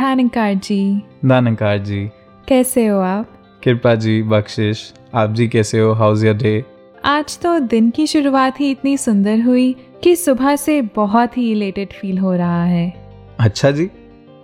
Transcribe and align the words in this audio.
थानकार 0.00 0.54
जी 0.54 1.02
दानकार 1.24 1.78
जी 1.78 2.10
कैसे 2.48 2.86
हो 2.86 2.98
आप? 3.00 3.28
कृपा 3.64 3.94
जी 3.94 4.22
बख्शिश। 4.22 4.92
आप 5.14 5.32
जी 5.32 5.46
कैसे 5.48 5.78
हो? 5.80 5.92
हाउस 5.92 6.24
योर 6.24 6.34
डे 6.34 6.64
आज 7.04 7.38
तो 7.38 7.58
दिन 7.58 7.90
की 7.90 8.06
शुरुआत 8.06 8.60
ही 8.60 8.70
इतनी 8.70 8.96
सुंदर 8.96 9.40
हुई 9.40 9.74
कि 10.02 10.14
सुबह 10.16 10.56
से 10.56 10.80
बहुत 10.96 11.38
ही 11.38 11.50
इलेटेड 11.52 11.92
फील 11.92 12.18
हो 12.18 12.34
रहा 12.34 12.64
है। 12.64 12.92
अच्छा 13.40 13.70
जी। 13.70 13.88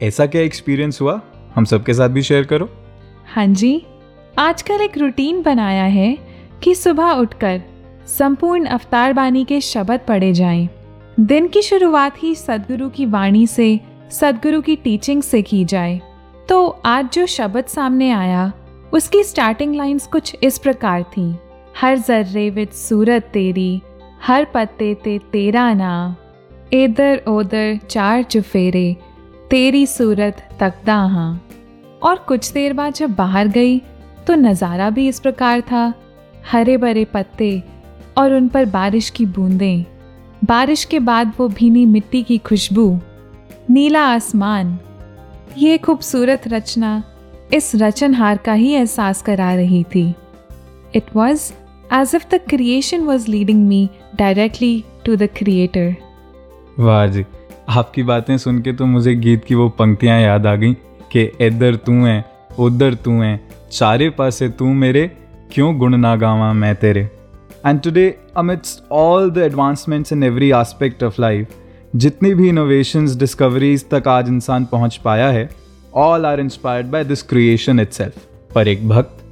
ऐसा 0.03 0.27
क्या 0.27 0.43
एक्सपीरियंस 0.43 1.01
हुआ? 1.01 1.21
हम 1.55 1.65
सबके 1.65 1.95
साथ 1.95 2.09
भी 2.09 2.23
शेयर 2.23 2.45
करो। 2.45 2.69
हाँ 3.35 3.47
जी। 3.47 3.87
आजकल 4.39 4.81
एक 4.81 4.99
रूटीन 4.99 5.43
बनाया 5.43 5.85
है 5.85 6.19
कि 6.63 6.75
सुबह 6.75 7.11
उठकर 7.11 7.63
संपूर्ण 8.19 8.65
अवतार 8.65 9.13
बानी 9.13 9.45
के 9.45 9.61
शब्द 9.61 10.01
पढ़े 10.09 10.33
जाएँ। 10.33 10.69
दिन 11.21 11.49
की 11.49 11.63
शुरुआत 11.63 12.23
ही 12.23 12.35
सदगुरु 12.35 12.89
की 12.89 13.07
वाणी 13.07 13.47
से 13.47 13.81
सदगुरु 14.13 14.61
की 14.63 14.77
टीचिंग 14.77 15.23
से 15.23 15.41
की 15.43 15.65
जाए। 15.65 16.01
तो 16.49 16.67
आज 16.87 17.09
जो 17.13 17.27
शब्द 17.27 17.67
सामने 17.67 18.11
आया, 18.13 18.53
उसकी 18.93 19.23
स्टार्टिंग 19.25 19.75
लाइंस 19.75 20.07
कुछ 20.07 20.37
इस 20.43 20.59
प्रकार 20.59 21.03
थी। 21.13 21.35
हर 21.77 21.99
जर्रे 21.99 22.49
विच 22.51 22.73
सूरत 22.73 23.31
तेरी, 23.33 23.83
हर 24.23 24.45
पत्ते 24.45 24.95
ते 24.95 25.19
तेरा 25.33 25.73
नाम। 25.75 26.15
इधर 26.73 27.23
उधर 27.29 27.79
चार 27.91 28.23
चुफेरे 28.23 28.97
तेरी 29.51 29.87
सूरत 29.87 30.43
तकदा 30.61 30.97
हाँ। 31.07 31.43
और 32.03 32.19
कुछ 32.29 32.51
देर 32.53 32.73
बाद 32.73 32.95
जब 32.95 33.15
बाहर 33.15 33.49
गई 33.49 33.79
तो 34.27 34.35
नज़ारा 34.35 34.91
भी 34.91 35.07
इस 35.09 35.21
प्रकार 35.21 35.61
था। 35.61 35.93
हरे 36.51 36.77
भरे 36.77 37.05
पत्ते 37.05 37.63
और 38.17 38.35
उन 38.35 38.49
पर 38.49 38.65
बारिश 38.67 39.11
की 39.11 39.27
बूंदें। 39.27 39.85
बारिश 40.45 40.85
के 40.85 40.99
बाद 41.01 41.33
वो 41.39 41.49
भीनी 41.51 41.85
मिट्टी 41.87 42.23
की 42.23 42.39
खुशबू। 42.39 42.89
नीला 43.73 44.01
आसमान। 44.07 44.79
ये 45.59 45.77
खूबसूरत 45.79 46.43
रचना 46.49 47.03
इस 47.55 47.71
रचनहार 47.75 48.37
का 48.37 48.53
ही 48.53 48.73
एहसास 48.73 49.23
करा 49.23 49.55
रही 49.55 49.83
थी। 49.85 50.03
It 50.95 51.05
was 51.17 51.53
as 51.93 52.15
if 52.15 52.25
the 52.33 52.41
creation 52.49 53.01
was 53.01 53.31
leading 53.31 53.67
me 53.69 53.89
directly 54.17 54.85
to 55.07 55.17
the 55.17 55.29
creator 55.37 55.95
वाह 56.79 57.07
जी, 57.07 57.25
आपकी 57.69 58.03
बातें 58.03 58.37
सुन 58.39 58.61
के 58.63 58.73
तो 58.73 58.87
मुझे 58.87 59.15
गीत 59.15 59.45
की 59.45 59.55
वो 59.55 59.69
पंक्तियाँ 59.79 60.21
याद 60.21 60.47
आ 60.47 60.55
गई 60.57 60.73
कि 61.13 61.23
इधर 61.41 61.77
तू 61.77 61.93
है, 62.05 62.25
उधर 62.59 62.95
तू 62.95 63.21
है, 63.21 63.41
चारे 63.73 64.11
पासे 64.11 64.49
तू 64.51 64.73
मेरे, 64.75 65.07
क्यों 65.53 65.77
गुण 65.79 65.97
ना 65.97 66.15
गावा 66.17 66.53
मैं 66.53 66.75
तेरे? 66.77 67.09
And 67.67 67.81
today 67.81 68.07
amidst 68.37 68.81
all 68.93 69.31
the 69.31 69.39
advancements 69.39 70.13
in 70.13 70.23
every 70.23 70.51
aspect 70.53 71.03
of 71.05 71.21
life 71.21 71.59
जितनी 71.97 72.35
भी 72.35 72.49
इनोवेशंस 72.49 73.17
डिस्कवरीज 73.17 73.85
तक 73.91 74.09
आज 74.09 74.29
इंसान 74.29 74.65
पहुँच 74.65 74.97
पाया 74.97 75.29
है 75.29 75.51
all 75.95 76.27
are 76.27 76.41
inspired 76.41 76.87
by 76.87 77.05
this 77.05 77.23
creation 77.23 77.81
itself 77.81 78.15
पर 78.55 78.69
एक 78.69 78.89
भक्त 78.89 79.23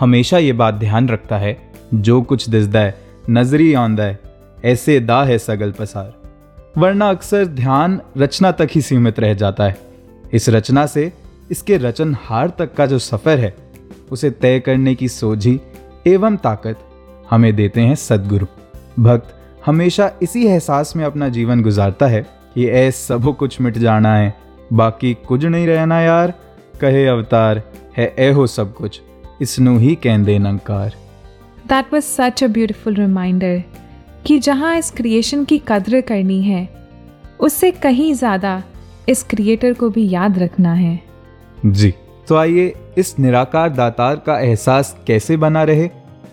हमेशा 0.00 0.38
ये 0.38 0.52
बात 0.52 0.74
ध्यान 0.74 1.08
रखता 1.08 1.38
है, 1.38 1.56
जो 1.94 2.22
कुछ 2.22 2.48
दिसदा 2.48 2.80
है, 2.80 2.94
नजरी 3.30 3.74
आंदा 3.74 4.02
है, 4.02 4.18
ऐसे 4.64 5.00
दा 5.00 5.22
है 5.24 5.38
सगल 5.38 5.72
पसार। 5.72 6.14
वरना 6.78 7.10
अक्सर 7.10 7.46
ध्यान 7.46 8.00
रचना 8.18 8.52
तक 8.52 8.68
ही 8.72 8.80
सीमित 8.80 9.20
रह 9.20 9.34
जाता 9.34 9.64
है। 9.64 9.78
इस 10.32 10.48
रचना 10.48 10.86
से 10.86 11.12
इसके 11.50 11.76
रचनहार 11.76 12.52
तक 12.58 12.74
का 12.74 12.86
जो 12.86 12.98
सफ़र 12.98 13.38
है, 13.38 13.56
उसे 14.10 14.30
तय 14.30 14.60
करने 14.60 14.94
की 14.94 15.08
सोझी 15.08 15.60
एवं 16.06 16.36
ताकत 16.36 16.78
हमें 17.30 17.56
देते 17.56 17.80
हैं 17.80 17.94
सदगुरु। 17.94 18.46
भक्त 19.02 19.35
हमेशा 19.66 20.10
इसी 20.22 20.44
एहसास 20.46 20.94
में 20.96 21.04
अपना 21.04 21.28
जीवन 21.28 21.62
गुजारता 21.62 22.06
है 22.06 22.20
कि 22.54 22.66
ऐ 22.66 22.90
सब 22.90 23.34
कुछ 23.36 23.60
मिट 23.60 23.78
जाना 23.78 24.14
है 24.16 24.34
बाकी 24.72 25.12
कुछ 25.28 25.44
नहीं 25.44 25.66
रहना 25.66 26.00
यार। 26.00 26.32
कहे 26.80 27.06
अवतार 27.06 27.62
है 27.96 28.14
ए 28.18 28.30
हो 28.30 28.46
सब 28.46 28.74
कुछ 28.74 29.00
इसनु 29.42 29.76
ही 29.78 29.94
कहते 29.94 30.38
नंकार। 30.38 30.94
That 31.66 31.92
was 31.94 32.04
such 32.04 32.44
a 32.44 32.46
beautiful 32.46 32.94
reminder 32.94 33.62
कि 34.26 34.38
जहाँ 34.38 34.76
इस 34.78 34.90
क्रिएशन 34.90 35.44
की 35.44 35.58
कद्र 35.68 36.00
करनी 36.00 36.42
है 36.42 36.68
उससे 37.40 37.70
कहीं 37.70 38.12
ज़्यादा 38.14 38.62
इस 39.08 39.22
क्रिएटर 39.22 39.72
को 39.72 39.90
भी 39.90 40.08
याद 40.10 40.38
रखना 40.38 40.72
है। 40.74 40.98
जी 41.66 41.94
तो 42.28 42.36
आइए 42.36 42.72
इस 42.98 43.18
निराकार 43.18 43.68
दातार 43.70 44.16
का 44.16 44.38
एहसास 44.40 44.96
कैसे 45.06 45.36
बना 45.36 45.62
रहे? 45.62 45.88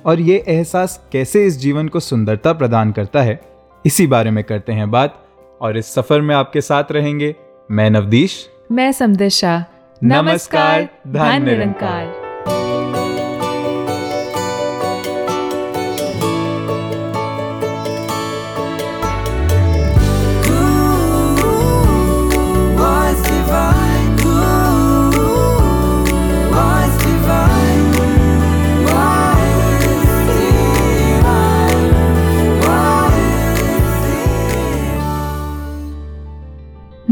और 0.06 0.20
ये 0.20 0.44
एहसास 0.48 1.08
कैसे 1.12 1.46
इस 1.46 1.60
जीवन 1.60 1.88
को 1.88 2.00
सुंदरता 2.00 2.54
प्रदान 2.54 2.92
करता 2.92 3.22
है 3.22 3.42
इसी 3.86 4.08
बारे 4.08 4.32
में 4.32 4.44
करते 4.44 4.74
हैं 4.74 4.92
बात। 4.92 5.28
और 5.62 5.78
इस 5.78 5.94
सफ़र 5.94 6.22
में 6.22 6.36
आपके 6.36 6.62
साथ 6.62 6.84
रहेंगे 6.92 7.36
मैं 7.72 7.90
नवदीश। 7.90 8.50
मैं 8.72 8.92
समदिशा। 8.92 9.66
नमस्कार, 10.04 10.90
धन 11.08 11.44
निरंकार। 11.44 12.23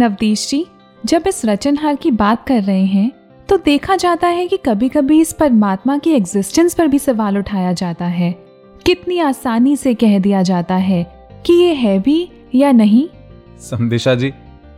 नवदीश 0.01 0.47
जी, 0.49 0.65
जब 1.03 1.23
इस 1.27 1.43
रचनहार 1.45 1.95
की 1.95 2.11
बात 2.11 2.45
कर 2.47 2.61
रहे 2.63 2.85
हैं 2.85 3.11
तो 3.49 3.57
देखा 3.57 3.95
जाता 3.95 4.27
है 4.27 4.47
कि 4.47 4.57
कभी 4.57 4.87
कभी 4.89 5.19
इस 5.21 5.33
परमात्मा 5.33 5.97
की 5.97 6.11
एग्जिस्टेंस 6.11 6.73
पर 6.73 6.87
भी 6.87 6.99
सवाल 6.99 7.37
उठाया 7.37 7.73
जाता 7.73 8.05
है। 8.05 8.31
कितनी 8.85 9.19
आसानी 9.19 9.75
से 9.75 9.93
कह 9.93 10.17
दिया 10.19 10.41
जाता 10.43 10.75
है 10.75 11.03
कि 11.45 11.53
ये 11.53 11.73
है 11.73 11.97
भी 11.99 12.29
या 12.55 12.71
नहीं? 12.71 13.07
संदेशा 13.59 14.15
जी, 14.15 14.31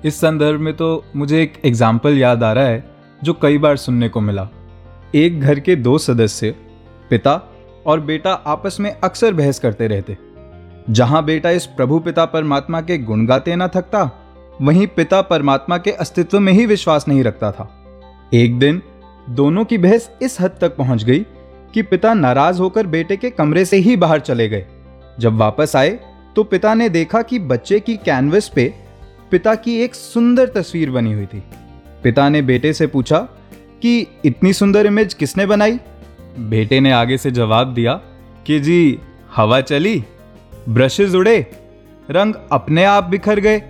इस 0.06 0.16
संदर्भ 0.16 0.60
में 0.60 0.74
तो 0.74 1.04
मुझे 1.16 1.42
एक 1.42 1.54
एग्ज़ाम्पल 1.66 2.18
याद 2.18 2.44
आ 2.44 2.52
रहा 2.54 2.66
है, 2.66 2.84
जो 3.22 3.34
कई 3.34 3.58
बार 3.58 3.78
सुनने 3.78 4.10
को 4.10 4.22
मिला। 4.22 4.48
एक 5.16 5.40
घर 5.40 5.60
के 5.60 5.76
दो 5.76 5.98
सदस्य, 5.98 6.52
पिता 7.10 7.42
और 7.86 8.00
बेटा 8.02 8.34
आपस 8.34 8.78
में 8.80 8.92
अक्सर 8.94 9.34
बहस 9.34 9.60
करते 9.60 9.88
रहते। 9.88 10.18
जहाँ 10.90 11.24
बेटा 11.26 11.50
इस 11.52 11.66
प्रभु 11.68 12.00
पिता 12.00 12.26
परमात्मा 12.26 12.82
के 12.82 12.98
गुण 12.98 13.26
गाते 13.26 13.56
ना 13.56 13.68
थकता 13.68 14.04
वहीं 14.62 14.88
पिता 14.88 15.22
परमात्मा 15.22 15.78
के 15.78 15.92
अस्तित्व 15.92 16.40
में 16.40 16.54
ही 16.54 16.66
विश्वास 16.66 17.08
नहीं 17.08 17.24
रखता 17.24 17.52
था। 17.52 17.86
एक 18.34 18.60
दिन, 18.60 18.82
दोनों 19.30 19.66
की 19.66 19.78
बहस 19.78 20.12
इस 20.22 20.42
हद 20.42 20.52
तक 20.62 20.76
पहुँच 20.76 21.04
गई 21.04 21.20
कि 21.74 21.82
पिता 21.82 22.14
नाराज़ 22.14 22.60
होकर 22.60 22.88
बेटे 22.88 23.18
के 23.18 23.30
कमरे 23.30 23.66
से 23.66 23.78
ही 23.78 23.96
बाहर 23.96 24.20
चले 24.20 24.50
गए। 24.50 24.66
जब 25.20 25.38
वापस 25.38 25.76
आए 25.76 26.00
तो 26.36 26.44
पिता 26.44 26.74
ने 26.74 26.90
देखा 26.90 27.22
कि 27.22 27.40
बच्चे 27.40 27.80
की 27.80 27.98
कैनवस 27.98 28.50
पे 28.50 28.74
पिता 29.32 29.56
की 29.56 29.78
एक 29.82 29.96
सुंदर 29.96 30.48
तस्वीर 30.48 30.92
बनी 30.92 31.14
हुई 31.14 31.26
थी। 31.26 31.44
पिता 32.04 32.30
ने 32.30 32.42
बेटे 32.42 32.74
से 32.74 32.88
पूछा 32.88 33.20
कि, 33.82 34.08
इतनी 34.26 34.54
सुंदर 34.54 34.86
इमेज 34.86 35.14
किसने 35.14 35.46
बनाई? 35.46 35.80
बेटे 36.40 36.80
ने 36.80 36.92
आगे 36.92 37.18
से 37.18 37.32
जवाब 37.32 37.74
दिया 37.74 37.94
कि, 38.46 38.60
जी, 38.60 39.00
हवा 39.36 39.62
चली 39.62 40.04
ब्रशेज 40.70 41.16
उड़े, 41.16 41.52
रंग 42.12 42.34
अपने 42.52 42.84
आप 42.84 43.04
बिखर 43.04 43.40
गए। 43.40 43.62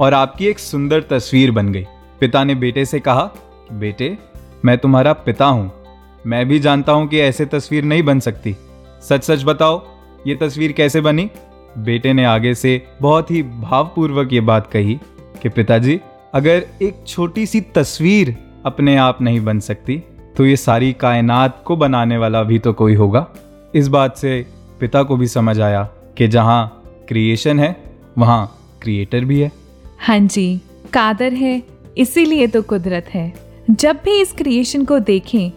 और 0.00 0.14
आपकी 0.14 0.46
एक 0.46 0.58
सुंदर 0.58 1.00
तस्वीर 1.00 1.50
बन 1.50 1.72
गई। 1.72 1.84
पिता 2.20 2.44
ने 2.44 2.54
बेटे 2.54 2.84
से 2.84 3.00
कहा, 3.00 3.30
बेटे, 3.72 4.16
मैं 4.64 4.76
तुम्हारा 4.78 5.12
पिता 5.12 5.46
हूँ। 5.46 5.70
मैं 6.26 6.46
भी 6.48 6.58
जानता 6.58 6.92
हूँ 6.92 7.06
कि 7.08 7.18
ऐसे 7.18 7.46
तस्वीर 7.46 7.84
नहीं 7.84 8.02
बन 8.02 8.20
सकती। 8.20 8.54
सच 9.02 9.24
सच 9.24 9.44
बताओ, 9.44 9.82
ये 10.26 10.34
तस्वीर 10.34 10.72
कैसे 10.72 11.00
बनी? 11.00 11.30
बेटे 11.78 12.12
ने 12.12 12.24
आगे 12.24 12.54
से 12.54 12.82
बहुत 13.00 13.30
ही 13.30 13.42
भावपूर्वक 13.42 14.32
ये 14.32 14.40
बात 14.40 14.70
कही 14.72 14.98
कि, 15.42 15.48
पिताजी, 15.48 16.00
अगर 16.34 16.66
एक 16.82 17.02
छोटी 17.06 17.46
सी 17.46 17.60
तस्वीर 17.74 18.36
अपने 18.66 18.96
आप 18.96 19.20
नहीं 19.22 19.40
बन 19.40 19.60
सकती 19.60 20.02
तो 20.36 20.46
ये 20.46 20.56
सारी 20.56 20.92
कायनात 20.92 21.62
को 21.66 21.76
बनाने 21.76 22.16
वाला 22.18 22.42
भी 22.42 22.58
तो 22.58 22.72
कोई 22.72 22.94
होगा। 22.94 23.26
इस 23.74 23.88
बात 23.88 24.16
से 24.16 24.46
पिता 24.80 25.02
को 25.02 25.16
भी 25.16 25.26
समझ 25.26 25.60
आया 25.60 25.82
कि 26.18 26.28
जहाँ 26.28 26.82
क्रिएशन 27.08 27.60
है, 27.60 27.76
वहाँ 28.18 28.58
क्रिएटर 28.82 29.24
भी 29.24 29.40
है। 29.40 29.50
हाँ 29.98 30.18
जी, 30.18 30.60
कादर 30.92 31.32
है, 31.32 31.62
इसीलिए 31.98 32.46
तो 32.46 32.62
कुदरत 32.62 33.06
है। 33.08 33.32
जब 33.70 34.00
भी 34.04 34.20
इस 34.20 34.32
क्रिएशन 34.32 34.84
को 34.84 34.98
देखें 34.98 35.50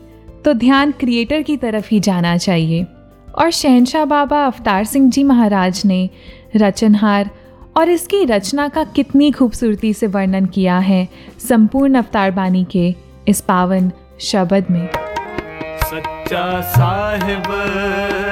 तो 0.46 0.54
ध्यान 0.54 0.92
क्रिएटर 0.92 1.42
की 1.42 1.58
तरफ़ 1.58 1.88
ही 1.92 2.00
जाना 2.00 2.36
चाहिए। 2.38 2.86
और 3.38 3.52
शहनशाह 3.52 4.06
बाबा 4.06 4.46
अवतार 4.46 4.86
सिंह 4.86 5.10
जी 5.10 5.24
महाराज 5.24 5.82
ने 5.86 6.10
रचनहार 6.56 7.30
और 7.78 7.90
इसकी 7.90 8.24
रचना 8.26 8.68
का 8.68 8.84
कितनी 8.86 9.32
खूबसूरती 9.32 9.94
से 9.94 10.08
वर्णन 10.08 10.46
किया 10.46 10.78
है, 10.80 11.08
संपूर्ण 11.50 11.96
अवतार 11.96 12.32
बानी 12.32 12.66
के 12.72 12.94
इस 13.28 13.42
पावन 13.42 13.92
शब्द 14.22 14.66
में। 14.72 14.88
सच्चा 15.84 16.62
साहिब। 16.62 18.29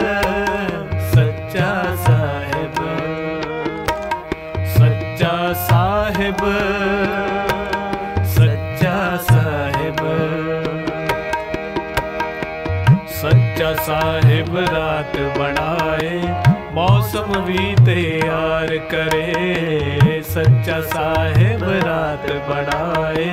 साहिब 13.87 14.55
रात 14.71 15.13
बनाए, 15.37 16.15
मौसम 16.73 17.29
भी 17.43 17.75
तैयार 17.85 18.75
करे। 18.93 20.21
सच्चा 20.27 20.79
साहिब 20.87 21.63
रात 21.85 22.25
बनाए, 22.49 23.27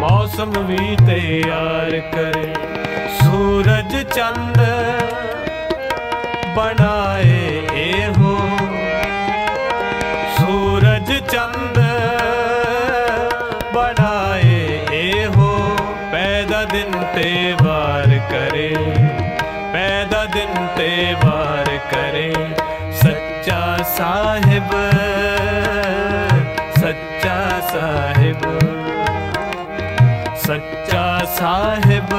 मौसम 0.00 0.52
भी 0.68 0.96
तैयार 1.06 1.90
करे। 2.14 2.52
सूरज 3.16 3.96
चंद 4.12 4.60
बनाए 6.56 7.40
ए 7.76 7.90
हो 8.16 8.36
साहिब 24.60 26.32
सच्चा 26.80 27.36
साहिब 27.70 28.42
सच्चा 30.44 31.04
साहिब 31.36 32.12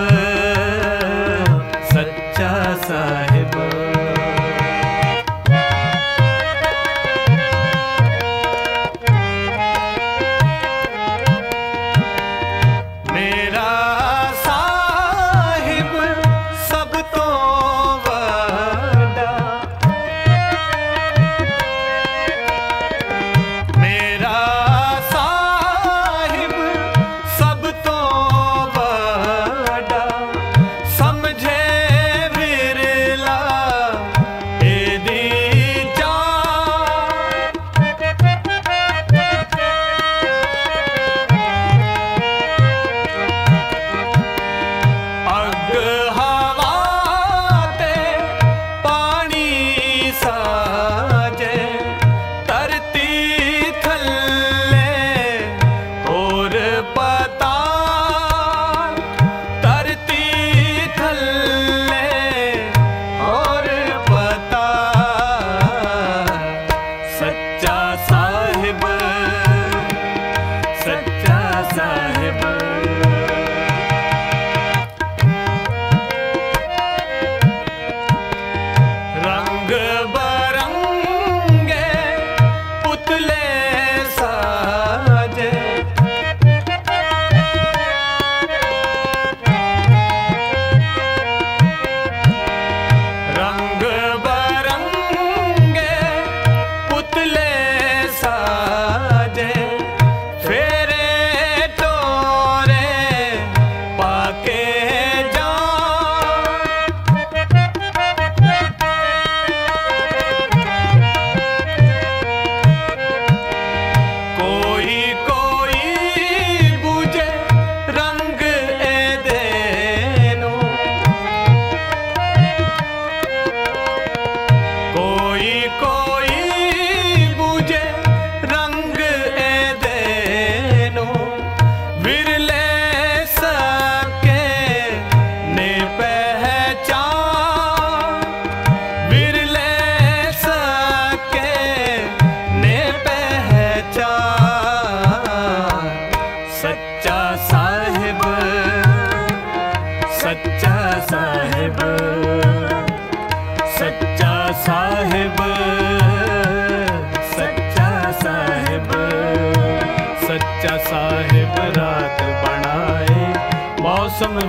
सच्चा 1.93 2.51
साहिब 2.85 3.30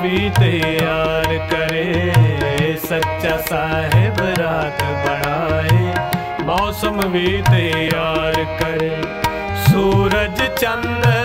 भी 0.03 0.31
तैयार 0.31 1.27
करे। 1.53 2.77
सच्चा 2.85 3.37
साहेब 3.37 4.17
रात 4.41 4.83
बढ़ाए। 5.05 6.45
मौसम 6.47 7.01
भी 7.13 7.43
तैयार 7.43 8.35
करे। 8.63 8.91
सूरज 9.67 10.43
चंद 10.59 11.22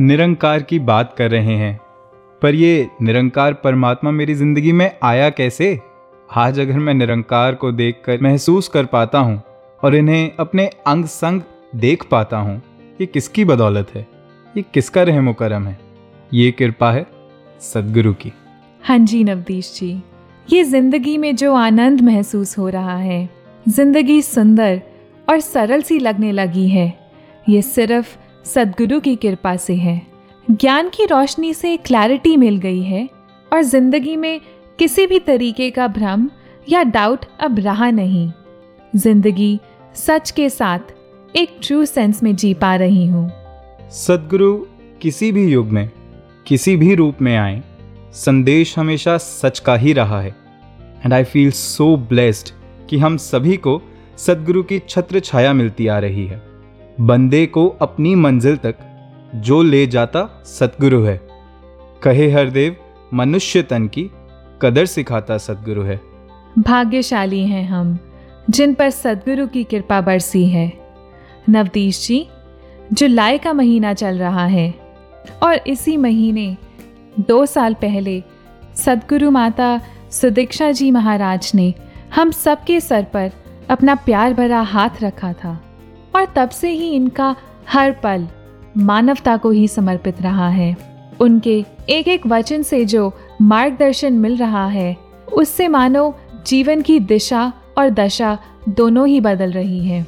निरंकार 0.00 0.62
की 0.62 0.78
बात 0.78 1.14
कर 1.18 1.30
रहे 1.30 1.54
हैं। 1.56 1.78
पर 2.42 2.54
ये 2.54 2.88
निरंकार 3.02 3.54
परमात्मा 3.54 4.10
मेरी 4.10 4.34
ज़िंदगी 4.34 4.72
में 4.72 4.90
आया 5.02 5.30
कैसे? 5.30 5.78
आज 6.30 6.60
अगर 6.60 6.78
मैं 6.78 6.94
निरंकार 6.94 7.54
को 7.54 7.70
देखकर 7.72 8.20
महसूस 8.22 8.68
कर 8.68 8.84
पाता 8.84 9.18
हूँ 9.18 9.42
और 9.82 9.94
इन्हें 9.94 10.30
अपने 10.40 10.66
अंग 10.86 11.04
संग 11.04 11.40
देख 11.76 12.04
पाता 12.10 12.38
हूँ, 12.38 12.56
ये 13.00 13.06
किसकी 13.06 13.44
बदौलत 13.44 13.90
है? 13.94 14.06
ये 14.54 14.64
किसका 14.74 15.02
रहम 15.02 15.32
करम 15.32 15.66
है? 15.66 15.78
ये 16.32 16.50
कृपा 16.50 16.92
है 16.92 17.06
सदगुरु 17.62 18.12
की। 18.14 18.32
हाँ 18.82 18.98
जी 18.98 19.24
नवदीश 19.24 19.72
जी, 19.76 19.90
ये 20.48 20.62
ज़िंदगी 20.64 21.16
में 21.18 21.34
जो 21.36 21.54
आनंद 21.54 22.00
महसूस 22.02 22.56
हो 22.58 22.68
रहा 22.68 22.96
है, 22.96 23.28
ज़िंदगी 23.66 24.20
सुंदर 24.22 24.80
और 25.28 25.40
सरल 25.40 25.82
सी 25.82 25.98
लगने 25.98 26.32
लगी 26.32 26.68
है। 26.68 26.92
ये 27.46 27.62
सिर्फ़ 27.64 28.16
सदगुरु 28.48 29.00
की 29.00 29.14
कृपा 29.16 29.56
से 29.56 29.74
है। 29.74 30.00
ज्ञान 30.50 30.88
की 30.88 31.04
रोशनी 31.04 31.52
से 31.54 31.76
क्लैरिटी 31.76 32.36
मिल 32.36 32.56
गई 32.56 32.82
है 32.82 33.08
और 33.52 33.62
ज़िंदगी 33.62 34.16
में 34.16 34.40
किसी 34.78 35.06
भी 35.06 35.18
तरीके 35.18 35.70
का 35.70 35.88
भ्रम 35.88 36.28
या 36.68 36.82
डाउट 36.82 37.24
अब 37.40 37.58
रहा 37.58 37.90
नहीं। 37.90 38.30
ज़िंदगी 38.96 39.58
सच 39.96 40.30
के 40.30 40.48
साथ 40.50 41.36
एक 41.36 41.58
ट्रू 41.62 41.84
सेंस 41.84 42.22
में 42.22 42.34
जी 42.36 42.54
पा 42.54 42.74
रही 42.76 43.06
हूँ। 43.06 43.28
सदगुरु 43.92 44.54
किसी 45.02 45.32
भी 45.32 45.46
युग 45.46 45.66
में, 45.66 45.90
किसी 46.46 46.76
भी 46.76 46.94
रूप 46.94 47.22
में 47.22 47.36
आए, 47.36 47.62
संदेश 48.14 48.78
हमेशा 48.78 49.16
सच 49.18 49.58
का 49.58 49.76
ही 49.76 49.92
रहा 49.92 50.20
है। 50.20 50.34
And 51.04 51.14
I 51.14 51.24
feel 51.24 51.50
so 51.50 51.96
blessed 52.08 52.54
कि 52.90 52.98
हम 52.98 53.16
सभी 53.16 53.56
को 53.56 53.80
सदगुरु 54.18 54.62
की 54.62 54.78
छत्र 54.88 55.20
छाया 55.20 55.52
मिलती 55.52 55.86
आ 55.86 55.98
रही 55.98 56.26
है। 56.26 56.47
बंदे 57.00 57.46
को 57.46 57.68
अपनी 57.68 58.14
मंजिल 58.14 58.56
तक 58.56 58.74
जो 59.34 59.62
ले 59.62 59.86
जाता 59.86 60.42
सतगुरु 60.44 61.02
है। 61.02 61.20
कहे 62.02 62.30
हरदेव, 62.30 62.76
मनुष्य 63.14 63.62
तन 63.62 63.88
की 63.88 64.10
कदर 64.62 64.86
सिखाता 64.86 65.38
सतगुरु 65.38 65.82
है। 65.82 66.00
भाग्यशाली 66.58 67.46
हैं 67.46 67.68
हम, 67.68 67.98
जिन 68.50 68.74
पर 68.74 68.90
सदगुरु 68.90 69.46
की 69.46 69.64
कृपा 69.64 70.00
बरसी 70.00 70.48
है। 70.48 70.72
नवदीश 71.48 72.06
जी, 72.06 72.28
जुलाई 72.92 73.38
का 73.38 73.52
महीना 73.52 73.94
चल 73.94 74.18
रहा 74.18 74.46
है, 74.46 74.74
और 75.42 75.60
इसी 75.66 75.96
महीने, 75.96 76.56
दो 77.20 77.46
साल 77.46 77.74
पहले 77.74 78.22
सदगुरु 78.76 79.30
माता 79.30 79.80
सुदीक्षा 80.10 80.70
जी 80.70 80.90
महाराज 80.90 81.52
ने 81.54 81.74
हम 82.14 82.30
सबके 82.30 82.80
सर 82.80 83.02
पर 83.02 83.30
अपना 83.70 83.94
प्यार 83.94 84.34
भरा 84.34 84.60
हाथ 84.60 84.90
रखा 85.02 85.32
था। 85.32 85.64
और 86.16 86.26
तब 86.36 86.48
से 86.48 86.70
ही 86.70 86.90
इनका 86.90 87.36
हर 87.72 87.92
पल 87.92 88.28
मानवता 88.76 89.36
को 89.36 89.50
ही 89.50 89.68
समर्पित 89.68 90.22
रहा 90.22 90.48
है। 90.48 90.76
उनके 91.20 91.64
एक 91.88 92.08
एक 92.08 92.26
वचन 92.26 92.62
से 92.62 92.84
जो 92.84 93.12
मार्गदर्शन 93.42 94.12
मिल 94.12 94.36
रहा 94.36 94.66
है, 94.66 94.96
उससे 95.32 95.68
मानो 95.68 96.14
जीवन 96.46 96.82
की 96.82 97.00
दिशा 97.00 97.52
और 97.78 97.90
दशा 97.90 98.38
दोनों 98.68 99.06
ही 99.08 99.20
बदल 99.20 99.50
रही 99.52 99.86
है। 99.86 100.06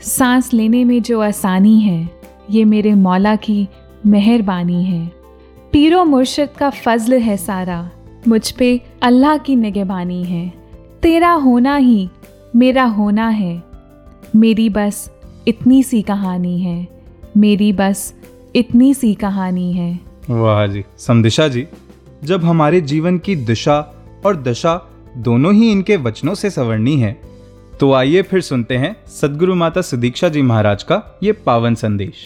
सांस 0.00 0.52
लेने 0.52 0.84
में 0.84 1.02
जो 1.02 1.20
आसानी 1.20 1.80
है, 1.80 2.10
ये 2.50 2.64
मेरे 2.64 2.94
मौला 2.94 3.36
की 3.36 3.68
मेहरबानी 4.06 4.84
है। 4.84 5.12
पीरो 5.72 6.04
मुर्शद 6.04 6.48
का 6.58 6.70
फजल 6.70 7.18
है 7.18 7.36
सारा, 7.36 7.90
मुझ 8.28 8.50
पे 8.50 8.80
अल्लाह 9.02 9.36
की 9.36 9.56
निगहबानी 9.56 10.24
है। 10.24 10.52
तेरा 11.02 11.32
होना 11.32 11.76
ही 11.76 12.08
मेरा 12.56 12.84
होना 12.84 13.28
है। 13.28 13.62
मेरी 14.36 14.70
बस 14.70 15.10
इतनी 15.48 15.82
सी 15.82 16.02
कहानी 16.02 16.60
है। 16.60 16.88
मेरी 17.36 17.72
बस 17.72 18.14
इतनी 18.56 18.92
सी 18.94 19.14
कहानी 19.14 19.72
है। 19.72 20.00
वाह 20.30 20.66
जी। 20.66 20.84
संदिशा 20.98 21.48
जी, 21.48 21.66
जब 22.24 22.44
हमारे 22.44 22.80
जीवन 22.80 23.18
की 23.18 23.36
दिशा 23.36 23.78
और 24.26 24.42
दशा 24.42 24.74
दोनों 25.16 25.54
ही 25.54 25.70
इनके 25.72 25.96
वचनों 25.96 26.34
से 26.34 26.50
सवर्णी 26.50 26.96
है 26.96 27.16
तो 27.80 27.92
आइए 27.92 28.22
फिर 28.22 28.40
सुनते 28.40 28.76
हैं 28.76 28.94
सदगुरु 29.06 29.54
माता 29.54 29.82
सुदीक्षा 29.82 30.28
जी 30.28 30.42
महाराज 30.42 30.82
का 30.82 31.18
ये 31.22 31.32
पावन 31.32 31.74
संदेश। 31.74 32.24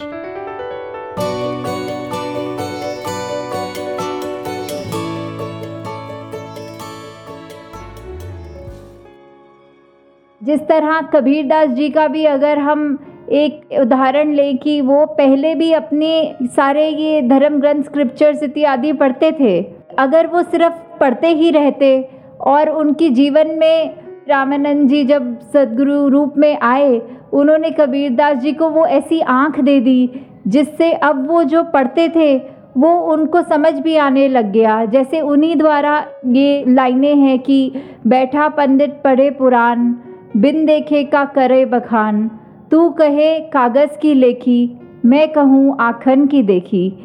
जिस 10.47 10.59
तरह 10.67 11.01
कबीरदास 11.13 11.69
जी 11.69 11.89
का 11.89 12.07
भी 12.07 12.25
अगर 12.25 12.59
हम 12.59 12.97
एक 13.33 13.79
उदाहरण 13.81 14.33
लें 14.33 14.57
कि 14.57 14.79
वो 14.81 15.05
पहले 15.17 15.53
भी 15.55 15.71
अपने 15.73 16.11
सारे 16.55 16.87
ये 16.87 17.21
धर्म 17.21 17.59
ग्रंथ 17.59 17.83
स्क्रिप्चर्स 17.83 18.43
इत्यादि 18.43 18.93
पढ़ते 18.93 19.31
थे, 19.31 19.61
अगर 19.99 20.27
वो 20.27 20.43
सिर्फ़ 20.43 20.73
पढ़ते 20.99 21.27
ही 21.33 21.51
रहते 21.51 21.89
और 22.47 22.69
उनकी 22.69 23.09
जीवन 23.09 23.51
में 23.59 23.95
रामानंद 24.29 24.87
जी 24.89 25.03
जब 25.05 25.39
सदगुरु 25.53 26.07
रूप 26.07 26.37
में 26.37 26.57
आए, 26.61 27.01
उन्होंने 27.33 27.69
कबीरदास 27.71 28.37
जी 28.37 28.53
को 28.53 28.69
वो 28.69 28.85
ऐसी 28.87 29.19
आँख 29.21 29.59
दे 29.59 29.79
दी 29.79 30.09
जिससे 30.47 30.91
अब 30.93 31.27
वो 31.27 31.43
जो 31.43 31.63
पढ़ते 31.63 32.09
थे, 32.09 32.37
वो 32.77 32.89
उनको 33.13 33.41
समझ 33.43 33.73
भी 33.73 33.95
आने 33.97 34.27
लग 34.29 34.51
गया। 34.51 34.83
जैसे 34.85 35.21
उन्हीं 35.21 35.55
द्वारा 35.55 36.03
ये 36.25 36.63
लाइनें 36.67 37.15
हैं 37.15 37.39
कि 37.39 37.71
बैठा 38.07 38.47
पंडित 38.49 39.01
पढ़े 39.03 39.29
पुराण 39.31 39.93
बिन 40.35 40.65
देखे 40.65 41.03
का 41.03 41.25
करे 41.25 41.65
बखान। 41.65 42.29
तू 42.71 42.89
कहे 42.89 43.39
कागज़ 43.39 43.97
की 43.99 44.13
लेखी, 44.13 44.77
मैं 45.05 45.31
कहूँ 45.31 45.77
आखन 45.79 46.25
की 46.27 46.43
देखी। 46.43 46.97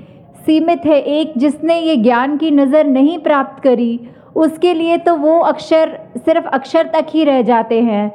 सीमित 0.47 0.87
है 0.87 1.01
एक 1.01 1.33
जिसने 1.37 1.79
ये 1.81 1.97
ज्ञान 1.97 2.37
की 2.37 2.51
नज़र 2.51 2.87
नहीं 2.87 3.19
प्राप्त 3.19 3.63
करी, 3.63 4.01
उसके 4.37 4.75
लिए 4.75 4.97
तो 4.99 5.17
वो 5.17 5.39
अक्षर, 5.41 5.99
सिर्फ़ 6.17 6.47
अक्षर 6.47 6.87
तक 6.87 7.07
ही 7.11 7.25
रह 7.25 7.43
जाते 7.43 7.81
हैं। 7.81 8.09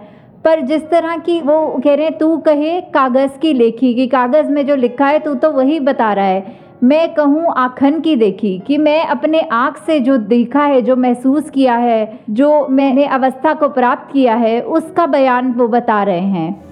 पर 0.45 0.61
जिस 0.61 0.89
तरह 0.89 1.17
की 1.17 1.41
वो 1.41 1.81
कह 1.83 1.93
रहे 1.93 2.05
हैं, 2.05 2.17
तू 2.17 2.37
कहे 2.37 2.81
कागज़ 2.81 3.39
की 3.39 3.53
लेखी, 3.53 3.93
कि 3.93 4.07
कागज़ 4.07 4.51
में 4.51 4.65
जो 4.65 4.75
लिखा 4.75 5.05
है, 5.05 5.19
तू 5.19 5.33
तो 5.35 5.51
वही 5.51 5.79
बता 5.79 6.13
रहा 6.13 6.25
है। 6.25 6.66
मैं 6.83 7.13
कहूँ, 7.13 7.53
आखन 7.57 7.99
की 8.01 8.15
देखी 8.15 8.57
कि 8.67 8.77
मैं 8.77 9.03
अपने 9.05 9.39
आँख 9.51 9.77
से 9.85 9.99
जो 9.99 10.17
देखा 10.17 10.63
है, 10.63 10.81
जो 10.81 10.95
महसूस 10.95 11.49
किया 11.49 11.75
है, 11.75 12.19
जो 12.29 12.67
मैंने 12.67 13.05
अवस्था 13.07 13.53
को 13.53 13.69
प्राप्त 13.69 14.11
किया 14.13 14.35
है, 14.35 14.59
उसका 14.61 15.05
बयान 15.05 15.51
वो 15.53 15.67
बता 15.67 16.01
रहे 16.03 16.19
हैं। 16.19 16.65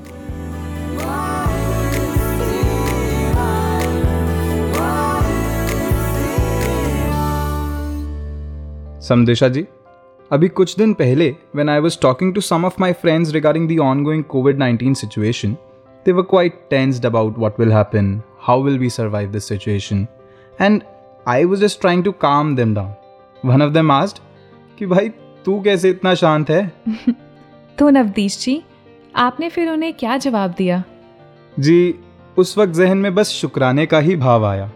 समदेशा 9.01 9.47
जी, 9.47 9.65
अभी 10.31 10.47
कुछ 10.49 10.77
दिन 10.77 10.93
पहले 10.93 11.33
when 11.55 11.69
I 11.69 11.79
was 11.79 11.97
talking 12.01 12.33
to 12.33 12.41
some 12.41 12.65
of 12.65 12.75
my 12.79 12.93
friends 12.93 13.33
regarding 13.33 13.67
the 13.67 13.77
ongoing 14.03 14.23
COVID 14.23 14.59
nineteen 14.59 14.93
situation 14.93 15.57
they 16.05 16.11
were 16.11 16.21
quite 16.21 16.59
tensed 16.69 17.05
about 17.05 17.35
what 17.39 17.59
will 17.59 17.71
happen 17.73 18.19
how 18.49 18.59
will 18.59 18.77
we 18.77 18.89
survive 18.89 19.31
this 19.31 19.45
situation, 19.45 20.07
and 20.59 20.83
I 21.27 21.45
was 21.45 21.59
just 21.59 21.81
trying 21.81 22.03
to 22.03 22.13
calm 22.13 22.55
them 22.55 22.73
down. 22.73 22.93
One 23.45 23.61
of 23.61 23.73
them 23.73 23.91
asked 23.91 24.19
कि 24.79 24.85
भाई 24.85 25.09
तू 25.45 25.61
कैसे 25.61 25.89
इतना 25.89 26.13
शांत 26.13 26.49
है? 26.49 26.71
तो 27.79 27.89
नवदीश 27.89 28.39
जी 28.39 28.63
आपने 29.15 29.49
फिर 29.49 29.69
उन्हें 29.69 29.93
क्या 29.93 30.17
जवाब 30.17 30.55
दिया? 30.57 30.83
जी 31.59 31.95
उस 32.37 32.57
वक्त 32.57 32.73
जहन 32.73 32.97
में 32.97 33.15
बस 33.15 33.27
शुक्राने 33.27 33.85
का 33.85 33.99
ही 33.99 34.15
भाव 34.15 34.45
आया 34.45 34.71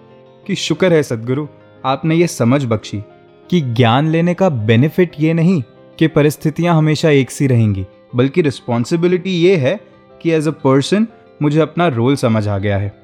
कि 0.48 0.56
शुक्र 0.56 0.94
है 0.94 1.04
सदगुरु 1.04 1.48
आपने 1.86 2.16
ये 2.16 2.28
समझ 2.28 2.66
बख्शी 2.66 3.04
कि 3.50 3.62
ज्ञान 3.62 4.08
लेने 4.08 4.34
का 4.34 4.50
बेनिफिट 4.50 5.12
ये 5.20 5.34
नहीं 5.34 5.64
कि 6.00 6.08
परिस्थितियाँ 6.08 6.76
हमेशा 6.76 7.10
एक 7.10 7.32
सी 7.32 7.48
रहेंगी 7.48 7.86
बल्कि 8.16 8.42
रिस्पॉन्सिबिलिटी 8.42 9.30
ये 9.30 9.56
है 9.56 9.80
कि 10.22 10.32
एज 10.32 10.48
अ 10.48 10.52
पर्सन 10.52 11.08
मुझे 11.42 11.60
अपना 11.60 11.88
रोल 11.88 12.16
समझ 12.16 12.48
आ 12.48 12.58
गया 12.58 12.78
है। 12.78 12.99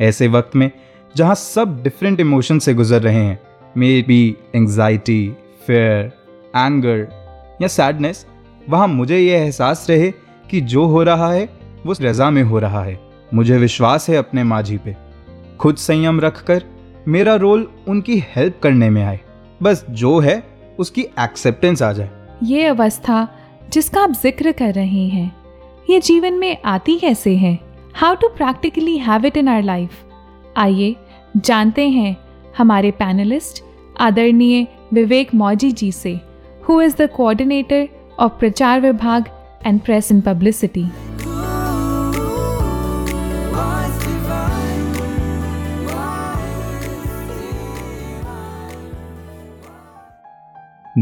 ऐसे 0.00 0.28
वक्त 0.28 0.56
में, 0.56 0.70
जहाँ 1.16 1.34
सब 1.34 1.82
डिफरेंट 1.82 2.20
इमोशन 2.20 2.58
से 2.58 2.74
गुजर 2.74 3.02
रहे 3.02 3.24
हैं। 3.24 3.40
May 3.76 4.02
be 4.02 4.36
anxiety 4.54 5.36
fear 5.66 6.04
anger 6.56 7.08
या 7.62 7.68
सैडनेस 7.68 8.26
वहाँ 8.68 8.88
मुझे 8.88 9.18
ये 9.18 9.36
एहसास 9.36 9.86
रहे 9.90 10.10
कि 10.50 10.60
जो 10.60 10.84
हो 10.86 11.02
रहा 11.02 11.32
है, 11.32 11.48
वो 11.86 11.94
रज़ा 12.00 12.30
में 12.30 12.42
हो 12.42 12.58
रहा 12.58 12.82
है। 12.84 12.98
मुझे 13.34 13.58
विश्वास 13.58 14.08
है 14.10 14.16
अपने 14.16 14.44
माझी 14.44 14.78
पे। 14.78 14.96
खुद 15.60 15.76
संयम 15.76 16.20
रख 16.20 16.42
कर 16.44 16.62
मेरा 17.08 17.34
रोल 17.34 17.68
उनकी 17.88 18.18
हेल्प 18.36 18.60
करने 18.62 18.90
में 18.90 19.02
आए। 19.04 19.20
बस 19.62 19.84
जो 19.90 20.18
है, 20.18 20.42
उसकी 20.78 21.02
एक्सेप्टेंस 21.02 21.82
आ 21.82 21.92
जाए। 21.92 22.10
ये 22.42 22.66
अवस्था 22.66 23.28
जिसका 23.72 24.00
आप 24.00 24.10
ज़िक्र 24.12 24.52
कर 24.52 24.74
रहे 24.74 25.06
हैं, 25.08 25.32
ये 25.90 26.00
जीवन 26.00 26.34
में 26.34 26.56
आती 26.64 26.98
कैसे 26.98 27.36
है? 27.36 27.58
How 28.00 28.14
to 28.14 28.28
practically 28.28 28.96
have 28.98 29.24
it 29.26 29.36
in 29.36 29.48
our 29.48 29.62
life 29.62 29.90
आइए, 30.56 30.94
जानते 31.36 31.88
हैं 31.88 32.16
हमारे 32.58 32.90
पैनलिस्ट 32.90 33.62
आदरणीय 34.00 34.66
विवेक 34.92 35.34
मौजी 35.34 35.70
जी 35.72 35.90
से 35.92 36.12
who 36.68 36.80
is 36.82 36.96
the 36.96 37.08
coordinator 37.16 37.88
of 38.18 38.38
प्रचार 38.38 38.80
विभाग 38.80 39.28
एंड 39.66 39.80
प्रेस 39.80 40.10
एंड 40.12 40.22
पब्लिसिटी 40.22 40.86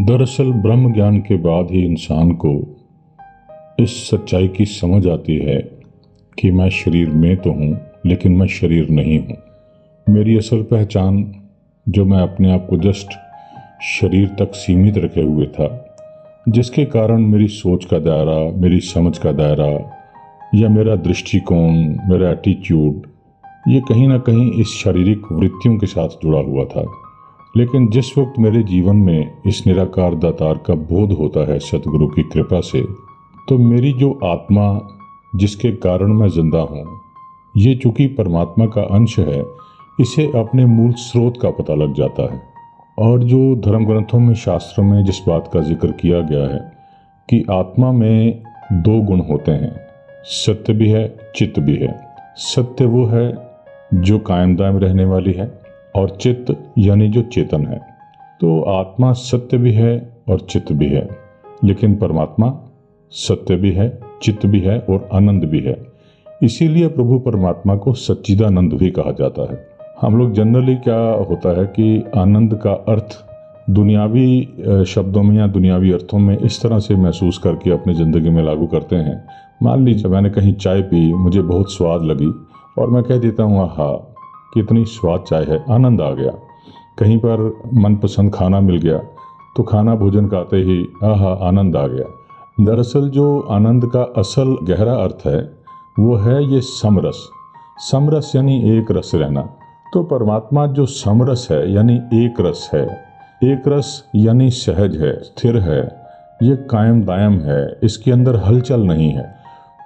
दरअसल 0.05 0.52
ब्रह्म 0.62 0.93
ज्ञान 0.95 1.21
के 1.21 1.37
बाद 1.38 1.71
ही 1.71 1.87
इंसान 1.87 2.33
को 2.45 2.59
इस 3.81 4.11
सच्चाई 4.11 4.49
की 4.49 4.64
समझ 4.75 5.07
आती 5.09 5.38
है। 5.45 5.77
कि 6.38 6.50
मैं 6.50 6.71
शरीर 6.71 7.09
में 7.09 7.37
तो 7.37 7.52
हूँ, 7.52 7.80
लेकिन 8.07 8.33
मैं 8.33 8.47
शरीर 8.47 8.88
नहीं 8.88 9.18
हूँ। 9.18 9.37
मेरी 10.09 10.37
असल 10.37 10.62
पहचान, 10.62 11.35
जो 11.88 12.04
मैं 12.04 12.18
अपने 12.18 12.52
आप 12.52 12.66
को 12.71 12.76
जस्ट 12.76 13.09
शरीर 13.83 14.28
तक 14.28 14.50
सीमित 14.54 14.99
रखे 14.99 15.23
हुए 15.23 15.47
था, 15.47 15.85
जिसके 16.49 16.85
कारण 16.85 17.23
मेरी 17.23 17.49
सोच 17.49 17.85
का 17.85 17.99
दायरा, 17.99 18.61
मेरी 18.61 18.80
समझ 18.80 19.18
का 19.18 19.33
दायरा, 19.33 19.95
या 20.54 20.68
मेरा 20.68 20.97
दृष्टिकोण, 20.97 21.75
मेरा 22.11 22.30
एटीट्यूड 22.30 23.07
ये 23.68 23.80
कहीं 23.80 24.09
ना 24.09 24.18
कहीं 24.18 24.52
इस 24.52 24.66
शारीरिक 24.66 25.23
वृत्तियों 25.33 25.78
के 25.78 25.87
साथ 25.87 26.09
जुड़ा 26.09 26.38
हुआ 26.38 26.64
था। 26.64 26.85
लेकिन 27.57 27.88
जिस 27.90 28.18
वक्त 28.18 28.38
मेरे 28.38 28.62
जीवन 28.62 28.97
में 28.97 29.33
इस 29.47 29.66
निराकार 29.66 30.14
दातार 30.14 30.54
का 30.66 30.75
बोध 30.75 31.12
होता 31.12 31.52
है 31.52 31.59
सतगुरु 31.59 32.07
की 32.07 32.23
कृपा 32.23 32.61
से 32.61 32.83
तो 33.49 33.59
मेरी 33.59 33.92
जो 33.92 34.21
आत्मा 34.25 34.95
जिसके 35.32 35.70
कारण 35.76 36.12
मैं 36.12 36.28
ज़िंदा 36.28 36.58
हूँ। 36.61 36.85
ये 37.54 37.75
चूँकि 37.75 38.06
परमात्मा 38.08 38.66
का 38.66 38.82
अंश 38.97 39.18
है, 39.18 39.42
इसे 39.99 40.26
अपने 40.37 40.64
मूल 40.66 40.92
स्रोत 40.92 41.40
का 41.42 41.50
पता 41.50 41.75
लग 41.75 41.94
जाता 41.94 42.32
है। 42.35 42.40
और 42.99 43.23
जो 43.25 43.38
धर्म 43.56 43.85
ग्रंथों 43.87 44.18
में 44.18 44.35
शास्त्रों 44.35 44.85
में 44.85 45.04
जिस 45.04 45.20
बात 45.28 45.50
का 45.52 45.61
ज़िक्र 45.61 45.92
किया 45.92 46.20
गया 46.20 46.47
है 46.49 46.61
कि 47.28 47.44
आत्मा 47.50 47.92
में 47.92 48.42
दो 48.73 49.00
गुण 49.02 49.20
होते 49.20 49.52
हैं, 49.52 49.75
सत्य 50.25 50.73
भी 50.73 50.88
है, 50.88 51.16
चित्त 51.37 51.61
भी 51.61 51.76
है। 51.76 51.94
सत्य 52.37 52.85
वो 52.85 53.04
है 53.06 53.30
जो 53.94 54.18
कायम 54.18 54.56
दायम 54.56 54.78
रहने 54.78 55.04
वाली 55.04 55.32
है 55.32 55.50
और 55.97 56.16
चित्त 56.20 56.56
यानी 56.78 57.08
जो 57.08 57.23
चेतन 57.25 57.66
है। 57.66 57.78
तो 58.40 58.61
आत्मा 58.70 59.12
सत्य 59.12 59.58
भी 59.58 59.73
है 59.73 59.97
और 60.28 60.40
चित्त 60.40 60.73
भी 60.73 60.88
है, 60.88 61.08
लेकिन 61.64 61.97
परमात्मा 61.97 62.52
सत्य 63.12 63.56
भी 63.56 63.73
है 63.73 63.88
चित्त 64.22 64.46
भी 64.46 64.60
है 64.60 64.78
और 64.80 65.08
आनंद 65.12 65.44
भी 65.44 65.60
है। 65.60 65.76
इसीलिए 66.42 66.88
प्रभु 66.88 67.18
परमात्मा 67.18 67.76
को 67.76 67.92
सच्चिदानंद 67.92 68.72
भी 68.72 68.90
कहा 68.90 69.12
जाता 69.12 69.50
है। 69.52 69.66
हम 70.00 70.16
लोग 70.18 70.32
जनरली 70.32 70.75
क्या 70.76 70.98
होता 71.28 71.58
है 71.58 71.64
कि 71.68 72.04
आनंद 72.16 72.54
का 72.54 72.72
अर्थ 72.88 73.18
दुनियावी 73.70 74.84
शब्दों 74.88 75.22
में 75.22 75.37
या 75.37 75.46
दुनियावी 75.46 75.92
अर्थों 75.92 76.18
में 76.18 76.37
इस 76.38 76.60
तरह 76.62 76.78
से 76.78 76.96
महसूस 76.96 77.38
करके 77.38 77.70
अपनी 77.70 77.94
ज़िंदगी 77.94 78.30
में 78.30 78.42
लागू 78.42 78.66
करते 78.66 78.96
हैं। 78.96 79.22
मान 79.62 79.84
लीजिए, 79.84 80.10
मैंने 80.10 80.30
कहीं 80.30 80.52
चाय 80.54 80.82
पी, 80.82 81.12
मुझे 81.14 81.42
बहुत 81.42 81.72
स्वाद 81.72 82.02
लगी 82.02 82.32
और 82.78 82.90
मैं 82.90 83.02
कह 83.02 83.18
देता 83.18 83.42
हूँ, 83.42 83.60
आहा, 83.60 83.92
कितनी 84.54 84.84
स्वाद 84.87 85.25
चाय 85.28 85.44
है। 85.44 85.64
आनंद 85.70 86.00
आ 86.00 86.10
गया। 86.12 86.32
कहीं 86.98 87.18
पर 87.18 87.52
मनपसंद 87.76 88.32
खाना 88.34 88.60
मिल 88.60 88.76
गया 88.78 88.98
तो 89.56 89.62
खाना 89.62 89.94
भोजन 89.94 90.26
खाते 90.28 90.56
ही, 90.58 90.84
आहा, 91.04 91.32
आनंद 91.48 91.76
आ 91.76 91.87
गया। 91.87 92.04
दरअसल 92.58 93.08
जो 93.08 93.40
आनंद 93.40 93.84
का 93.86 94.00
असल 94.16 94.56
गहरा 94.62 94.94
अर्थ 94.94 95.26
है, 95.26 95.40
वो 95.98 96.14
है 96.16 96.42
ये 96.44 96.60
समरस। 96.60 97.18
समरस 97.80 98.32
यानी 98.36 98.56
एक 98.70 98.90
रस 98.90 99.10
रहना। 99.14 99.40
तो 99.94 100.02
परमात्मा 100.02 100.66
जो 100.66 100.86
समरस 100.86 101.46
है, 101.50 101.72
यानी 101.72 101.96
एक 102.14 102.40
रस 102.40 102.68
है। 102.74 102.84
एक 103.44 103.68
रस 103.68 104.04
यानी 104.16 104.50
सहज 104.50 104.96
है, 104.96 105.12
स्थिर 105.20 105.58
है। 105.58 105.80
ये 106.42 106.56
कायम 106.70 107.02
दायम 107.02 107.38
है, 107.40 107.78
इसके 107.82 108.10
अंदर 108.10 108.36
हलचल 108.36 108.80
नहीं 108.80 109.10
है। 109.10 109.34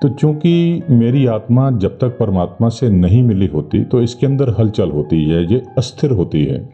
तो 0.03 0.09
चूँकि 0.09 0.83
मेरी 0.91 1.27
आत्मा 1.27 1.71
जब 1.71 1.99
तक 1.99 2.17
परमात्मा 2.19 2.69
से 2.69 2.89
नहीं 2.91 3.23
मिली 3.23 3.47
होती 3.47 3.85
तो 3.85 4.01
इसके 4.03 4.27
अंदर 4.27 4.55
हलचल 4.59 4.91
होती 4.91 5.25
है, 5.25 5.53
ये 5.53 5.63
अस्थिर 5.79 6.11
होती 6.11 6.45
है। 6.45 6.69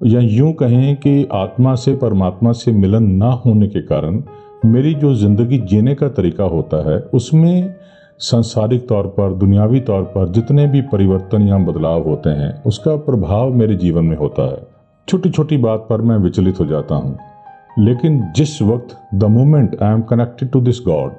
या 0.00 0.20
यूँ 0.20 0.52
कहें 0.52 0.96
कि 0.96 1.28
आत्मा 1.32 1.74
से 1.74 1.94
परमात्मा 1.96 2.52
से 2.52 2.72
मिलन 2.72 3.10
ना 3.14 3.30
होने 3.46 3.68
के 3.68 3.80
कारण 3.80 4.22
मेरी 4.64 4.94
जो 4.94 5.14
ज़िंदगी 5.14 5.58
जीने 5.58 5.94
का 5.94 6.08
तरीका 6.08 6.44
होता 6.44 6.90
है, 6.90 6.98
उसमें 7.14 7.74
सांसारिक 8.18 8.88
तौर 8.88 9.06
पर, 9.06 9.32
दुनियावी 9.32 9.80
तौर 9.80 10.02
पर 10.02 10.28
जितने 10.28 10.66
भी 10.66 10.80
परिवर्तन 10.82 11.42
या 11.42 11.58
बदलाव 11.58 12.02
होते 12.02 12.30
हैं, 12.30 12.62
उसका 12.62 12.96
प्रभाव 12.96 13.54
मेरे 13.54 13.74
जीवन 13.74 14.04
में 14.04 14.16
होता 14.16 14.50
है। 14.50 14.66
छोटी 15.08 15.30
छोटी 15.30 15.56
बात 15.56 15.86
पर 15.90 16.00
मैं 16.00 16.16
विचलित 16.16 16.60
हो 16.60 16.66
जाता 16.66 16.94
हूँ। 16.94 17.18
लेकिन 17.78 18.32
जिस 18.36 18.62
वक्त 18.62 18.96
the 19.14 19.24
moment 19.24 19.82
I 19.82 19.92
am 19.92 20.02
connected 20.02 20.50
to 20.50 20.60
this 20.60 20.80
God, 20.86 21.12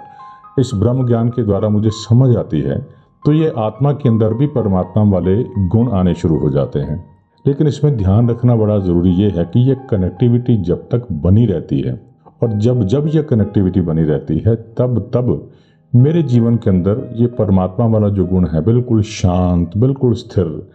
इस 0.59 0.71
ब्रह्म 0.75 1.07
ज्ञान 1.07 1.29
के 1.29 1.43
द्वारा 1.43 1.69
मुझे 1.69 1.89
समझ 1.89 2.35
आती 2.37 2.61
है 2.61 2.77
तो 3.25 3.33
ये 3.33 3.53
आत्मा 3.57 3.91
के 3.91 4.09
अंदर 4.09 4.33
भी 4.33 4.47
परमात्मा 4.47 5.03
वाले 5.03 5.43
गुण 5.43 5.91
आने 5.91 6.13
शुरू 6.13 6.37
हो 6.37 6.49
जाते 6.49 6.79
हैं। 6.79 7.03
लेकिन 7.47 7.67
इसमें 7.67 7.97
ध्यान 7.97 8.29
रखना 8.29 8.55
बड़ा 8.55 8.79
ज़रूरी 8.79 9.11
ये 9.13 9.29
है 9.29 9.45
कि 9.45 9.59
ये 9.59 9.75
कनेक्टिविटी 9.89 10.57
जब 10.57 10.87
तक 10.91 11.07
बनी 11.11 11.45
रहती 11.45 11.81
है। 11.81 12.10
और 12.41 12.51
जब 12.57 12.83
जब 12.83 13.07
यह 13.07 13.21
कनेक्टिविटी 13.21 13.81
बनी 13.81 14.03
रहती 14.03 14.37
है, 14.37 14.55
तब 14.55 14.99
तब 15.13 15.49
मेरे 15.93 16.21
जीवन 16.23 16.55
के 16.55 16.69
अंदर 16.69 17.09
ये 17.15 17.27
परमात्मा 17.29 17.85
वाला 17.85 18.09
जो 18.09 18.25
गुण 18.25 18.47
है, 18.47 18.61
बिल्कुल 18.61 19.01
शांत, 19.03 19.77
बिल्कुल 19.77 20.13
स्थिर 20.13 20.69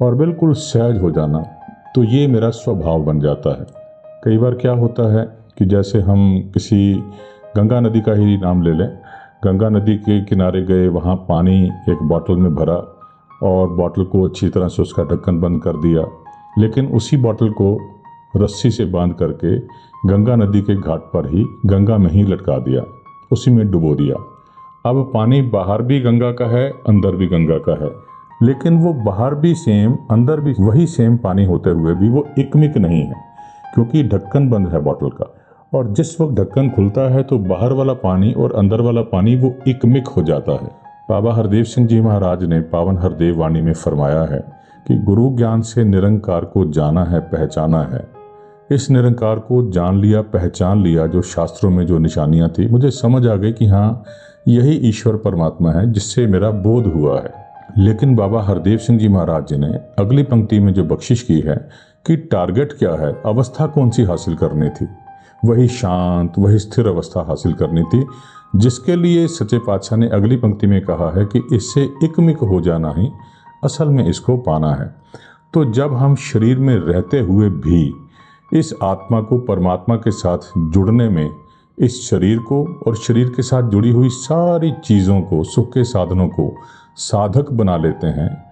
और 0.00 0.14
बिल्कुल 0.14 0.52
सहज 0.54 1.00
हो 1.02 1.10
जाना 1.10 1.38
तो 1.94 2.04
ये 2.04 2.26
मेरा 2.26 2.50
स्वभाव 2.50 3.02
बन 3.04 3.20
जाता 3.20 3.50
है। 3.50 3.66
कई 4.24 4.38
बार 4.38 4.54
क्या 4.54 4.72
होता 4.72 5.12
है 5.12 5.24
कि 5.58 5.64
जैसे 5.66 6.00
हम 6.00 6.50
किसी 6.54 6.94
गंगा 7.56 7.80
नदी 7.80 8.00
का 8.00 8.12
ही 8.12 8.36
नाम 8.38 8.62
ले 8.62 8.72
लें, 8.72 8.88
गंगा 9.44 9.68
नदी 9.68 9.96
के 9.96 10.20
किनारे 10.24 10.62
गए, 10.62 10.88
वहाँ 10.88 11.16
पानी 11.28 11.64
एक 11.88 12.02
बॉटल 12.02 12.36
में 12.36 12.54
भरा 12.54 12.76
और 13.42 13.68
बॉटल 13.68 14.04
को 14.04 14.22
अच्छी 14.22 14.48
तरह 14.48 14.68
से 14.68 14.82
उसका 14.82 15.04
ढक्कन 15.04 15.40
बंद 15.40 15.62
कर 15.62 15.76
दिया, 15.76 16.04
लेकिन 16.58 16.86
उसी 16.86 17.16
बॉटल 17.16 17.50
को 17.50 17.76
रस्सी 18.36 18.70
से 18.70 18.84
बाँध 18.84 19.14
करके 19.14 19.58
गंगा 20.06 20.34
नदी 20.36 20.60
के 20.60 20.74
घाट 20.74 21.00
पर 21.14 21.26
ही 21.28 21.44
गंगा 21.66 21.96
में 21.98 22.10
ही 22.10 22.22
लटका 22.22 22.58
दिया, 22.58 22.82
उसी 23.32 23.50
में 23.50 23.70
डुबो 23.70 23.94
दिया। 23.94 24.16
अब 24.86 25.10
पानी 25.14 25.40
बाहर 25.42 25.82
भी 25.82 26.00
गंगा 26.00 26.30
का 26.32 26.44
है, 26.46 26.68
अंदर 26.88 27.16
भी 27.16 27.26
गंगा 27.26 27.58
का 27.58 27.72
है। 27.84 27.90
लेकिन 28.42 28.78
वो 28.78 28.92
बाहर 29.04 29.34
भी 29.34 29.54
सेम 29.54 29.96
अंदर 30.10 30.40
भी 30.40 30.54
वही 30.60 30.86
सेम 30.86 31.16
पानी 31.16 31.44
होते 31.44 31.70
हुए 31.70 31.94
भी 31.94 32.08
वो 32.08 32.26
इकमिक 32.38 32.76
नहीं 32.76 33.02
है, 33.02 33.14
क्योंकि 33.74 34.02
ढक्कन 34.04 34.48
बंद 34.50 34.68
है 34.68 34.80
बॉटल 34.80 35.08
का। 35.08 35.34
और 35.74 35.90
जिस 35.90 36.20
वक्त 36.20 36.34
ढक्कन 36.34 36.70
खुलता 36.70 37.08
है 37.12 37.22
तो 37.22 37.38
बाहर 37.38 37.72
वाला 37.72 37.92
पानी 37.94 38.32
और 38.32 38.52
अंदर 38.52 38.80
वाला 38.80 39.02
पानी 39.02 39.34
वो 39.36 39.54
इकमिक 39.68 40.08
हो 40.08 40.22
जाता 40.22 40.52
है। 40.52 40.70
बाबा 41.10 41.34
हरदेव 41.34 41.64
सिंह 41.64 41.86
जी 41.86 42.00
महाराज 42.00 42.44
ने 42.44 42.60
पावन 42.60 42.98
हरदेव 42.98 43.38
वाणी 43.38 43.60
में 43.60 43.72
फरमाया 43.74 44.22
है 44.22 44.40
कि 44.88 44.96
गुरु 44.98 45.28
ज्ञान 45.36 45.60
से 45.60 45.84
निरंकार 45.84 46.44
को 46.44 46.64
जाना 46.64 47.04
है, 47.04 47.20
पहचाना 47.20 47.82
है। 47.82 48.19
इस 48.70 48.90
निरंकार 48.90 49.38
को 49.38 49.70
जान 49.70 50.00
लिया, 50.00 50.22
पहचान 50.22 50.82
लिया, 50.82 51.06
जो 51.06 51.22
शास्त्रों 51.22 51.70
में 51.70 51.86
जो 51.86 51.98
निशानियाँ 51.98 52.48
थी, 52.48 52.68
मुझे 52.68 52.90
समझ 52.90 53.26
आ 53.26 53.36
गई 53.36 53.52
कि 53.52 53.66
हाँ 53.66 54.04
यही 54.48 54.72
ईश्वर 54.72 55.16
परमात्मा 55.16 55.72
है 55.72 55.92
जिससे 55.92 56.26
मेरा 56.26 56.50
बोध 56.50 56.86
हुआ 56.86 57.20
है। 57.20 57.32
लेकिन 57.78 58.16
बाबा 58.16 58.42
हरदेव 58.42 58.78
सिंह 58.78 58.98
जी 58.98 59.08
महाराज 59.08 59.46
जी 59.46 59.56
ने 59.56 59.80
अगली 59.98 60.22
पंक्ति 60.22 60.58
में 60.58 60.72
जो 60.74 60.84
बख्शिश 60.84 61.22
की 61.22 61.40
है 61.40 61.68
कि 62.06 62.16
टारगेट 62.16 62.72
क्या 62.72 62.92
है, 62.92 63.22
अवस्था 63.26 63.66
कौन 63.66 63.90
सी 63.90 64.02
हासिल 64.02 64.34
करनी 64.34 64.68
थी? 64.68 64.88
वही 65.44 65.68
शांत, 65.68 66.32
वही 66.38 66.58
स्थिर 66.58 66.86
अवस्था 66.86 67.20
हासिल 67.20 67.52
करनी 67.52 67.82
थी, 67.82 68.06
जिसके 68.56 68.96
लिए 68.96 69.26
सच्चे 69.26 69.58
पातशाह 69.58 69.98
ने 69.98 70.08
अगली 70.08 70.36
पंक्ति 70.36 70.66
में 70.66 70.80
कहा 70.80 71.18
है 71.18 71.24
कि 71.24 71.56
इससे 71.56 71.88
इकमिक 72.04 72.36
हो 72.36 72.60
जाना 72.60 72.94
ही 72.96 73.08
असल 73.64 73.88
में 73.88 74.08
इसको 74.08 74.36
पाना 74.36 74.74
है। 74.74 74.94
तो 75.54 75.64
जब 75.64 75.94
हम 75.94 76.14
शरीर 76.14 76.58
में 76.58 76.76
रहते 76.76 77.20
हुए 77.20 77.48
भी 77.48 77.94
इस 78.52 78.74
आत्मा 78.82 79.20
को 79.20 79.38
परमात्मा 79.38 79.96
के 79.96 80.10
साथ 80.10 80.38
जुड़ने 80.58 81.08
में, 81.08 81.30
इस 81.78 82.10
शरीर 82.10 82.38
को 82.38 82.82
और 82.86 82.96
शरीर 82.96 83.28
के 83.28 83.42
साथ 83.42 83.62
जुड़ी 83.62 83.90
हुई 83.90 84.08
सारी 84.08 84.72
चीज़ों 84.84 85.20
को, 85.20 85.44
सुख 85.44 85.68
के 85.68 85.84
साधनों 85.84 86.28
को 86.28 86.54
साधक 86.96 87.52
बना 87.52 87.76
लेते 87.76 88.06
हैं, 88.06 88.50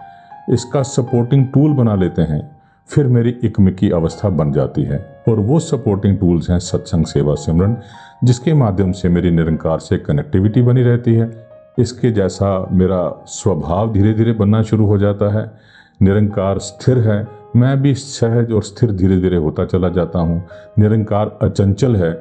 इसका 0.53 0.83
सपोर्टिंग 0.83 1.47
टूल 1.47 1.73
बना 1.73 1.95
लेते 1.95 2.21
हैं, 2.21 2.57
फिर 2.87 3.07
मेरी 3.07 3.29
इकमिकी 3.43 3.89
अवस्था 3.89 4.29
बन 4.29 4.51
जाती 4.51 4.83
है। 4.83 5.23
और 5.29 5.39
वो 5.39 5.59
सपोर्टिंग 5.59 6.17
टूल्स 6.17 6.49
हैं 6.49 6.59
सत्संग 6.59 7.05
सेवा 7.05 7.35
सिमरन, 7.35 7.77
जिसके 8.23 8.53
माध्यम 8.53 8.91
से 8.91 9.09
मेरी 9.09 9.31
निरंकार 9.31 9.79
से 9.79 9.97
कनेक्टिविटी 9.97 10.61
बनी 10.61 10.83
रहती 10.83 11.13
है। 11.13 11.47
इसके 11.79 12.11
जैसा 12.11 12.67
मेरा 12.71 13.23
स्वभाव 13.25 13.93
धीरे 13.93 14.13
धीरे 14.13 14.31
बनना 14.31 14.61
शुरू 14.61 14.85
हो 14.85 14.97
जाता 14.97 15.39
है। 15.39 15.51
निरंकार 16.01 16.59
स्थिर 16.59 16.97
है 16.97 17.38
मैं 17.55 17.81
भी 17.81 17.93
सहज 17.95 18.51
और 18.51 18.63
स्थिर 18.63 18.91
धीरे 18.91 19.17
धीरे 19.17 19.37
होता 19.37 19.65
चला 19.65 19.89
जाता 19.89 20.19
हूँ। 20.19 20.43
निरंकार 20.79 21.37
अचंचल 21.41 21.95
है। 21.95 22.11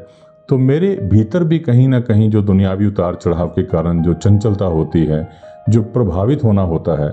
तो 0.49 0.59
मेरे 0.59 0.95
भीतर 1.03 1.45
भी 1.45 1.59
कहीं 1.59 1.89
ना 1.89 2.01
कहीं 2.01 2.31
जो 2.31 2.43
दुनियावी 2.43 2.87
उतार 2.87 3.15
चढ़ाव 3.15 3.49
के 3.49 3.63
कारण 3.63 4.03
जो 4.03 4.15
चंचलता 4.15 4.65
होती 4.65 5.05
है, 5.05 5.29
जो 5.69 5.83
प्रभावित 5.83 6.45
होना 6.45 6.63
होता 6.63 7.03
है, 7.05 7.11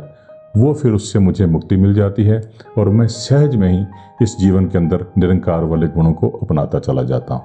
वो 0.58 0.74
फिर 0.74 0.92
उससे 0.92 1.20
मुझे 1.20 1.46
मुक्ति 1.46 1.76
मिल 1.76 1.94
जाती 1.94 2.24
है 2.24 2.42
और 2.78 2.90
मैं 2.90 3.08
सहज 3.08 3.56
में 3.56 3.70
ही 3.70 3.86
इस 4.22 4.38
जीवन 4.40 4.66
के 4.66 4.78
अंदर 4.78 5.06
निरंकार 5.18 5.64
वाले 5.64 5.88
गुणों 5.88 6.14
को 6.14 6.30
अपनाता 6.44 6.80
चला 6.80 7.04
जाता 7.04 7.34
हूँ। 7.34 7.44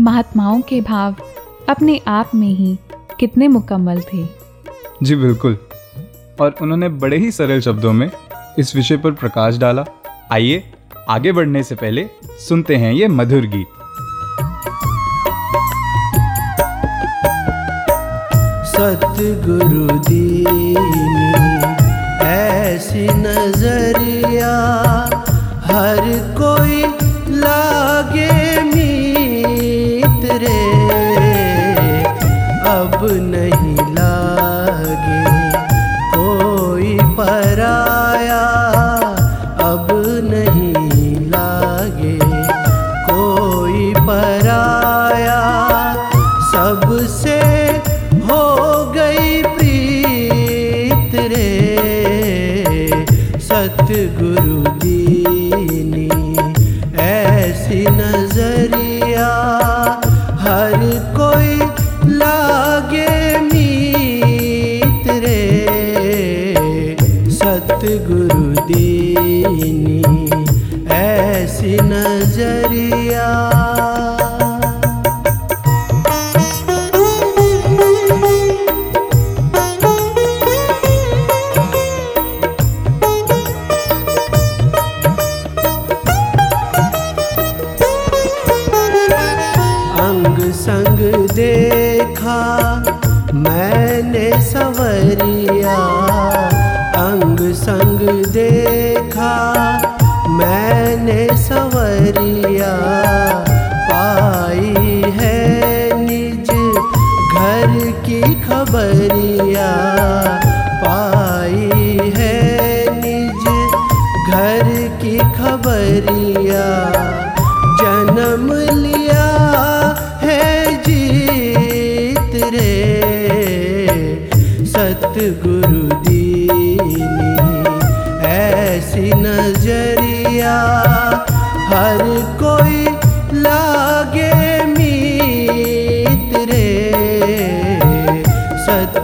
महात्माओं 0.00 0.60
के 0.60 0.80
भाव 0.80 1.14
अपने 1.68 2.00
आप 2.06 2.30
में 2.34 2.48
ही 2.48 2.78
कितने 3.20 3.48
मुकम्मल 3.48 4.00
थे। 4.00 4.26
जी 5.02 5.14
बिल्कुल। 5.16 5.58
और 6.40 6.54
उन्होंने 6.62 6.88
बड़े 6.88 7.16
ही 7.16 7.30
सरल 7.30 7.60
शब्दों 7.60 7.92
में 7.92 8.10
इस 8.58 8.76
विषय 8.76 8.96
पर 8.96 9.10
प्रकाश 9.10 9.58
डाला। 9.58 9.84
आइए 10.32 10.72
आगे 11.08 11.32
बढ़ने 11.32 11.62
से 11.62 11.74
पहले 11.74 12.06
सुनते 12.48 12.76
हैं 12.76 12.92
ये 12.92 13.08
मधुर 13.08 13.46
गीत। 13.46 13.66
सतगुरु 18.66 19.98
दीनी 19.98 20.74
ऐसी 22.26 23.08
नज़रिया 23.08 24.54
हर 25.64 26.00
कोई 26.38 26.82
लागे 27.38 27.97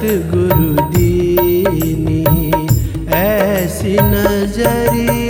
सतगुरु 0.04 0.82
दीनी 0.94 2.20
ऐसी 3.16 3.96
नज़रिया 4.10 5.23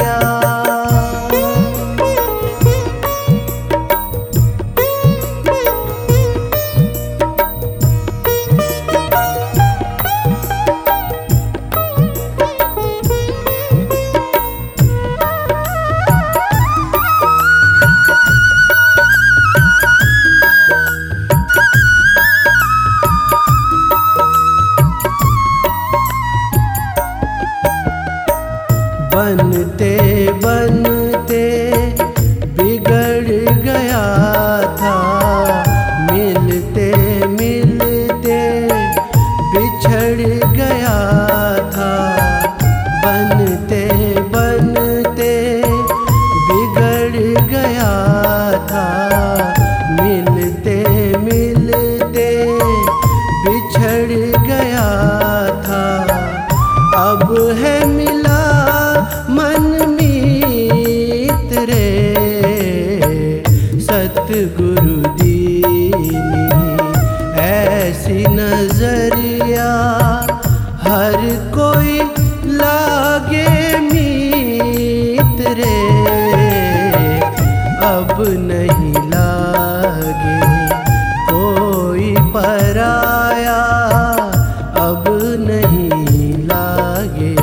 नहीं 85.39 86.33
लागे। 86.47 87.35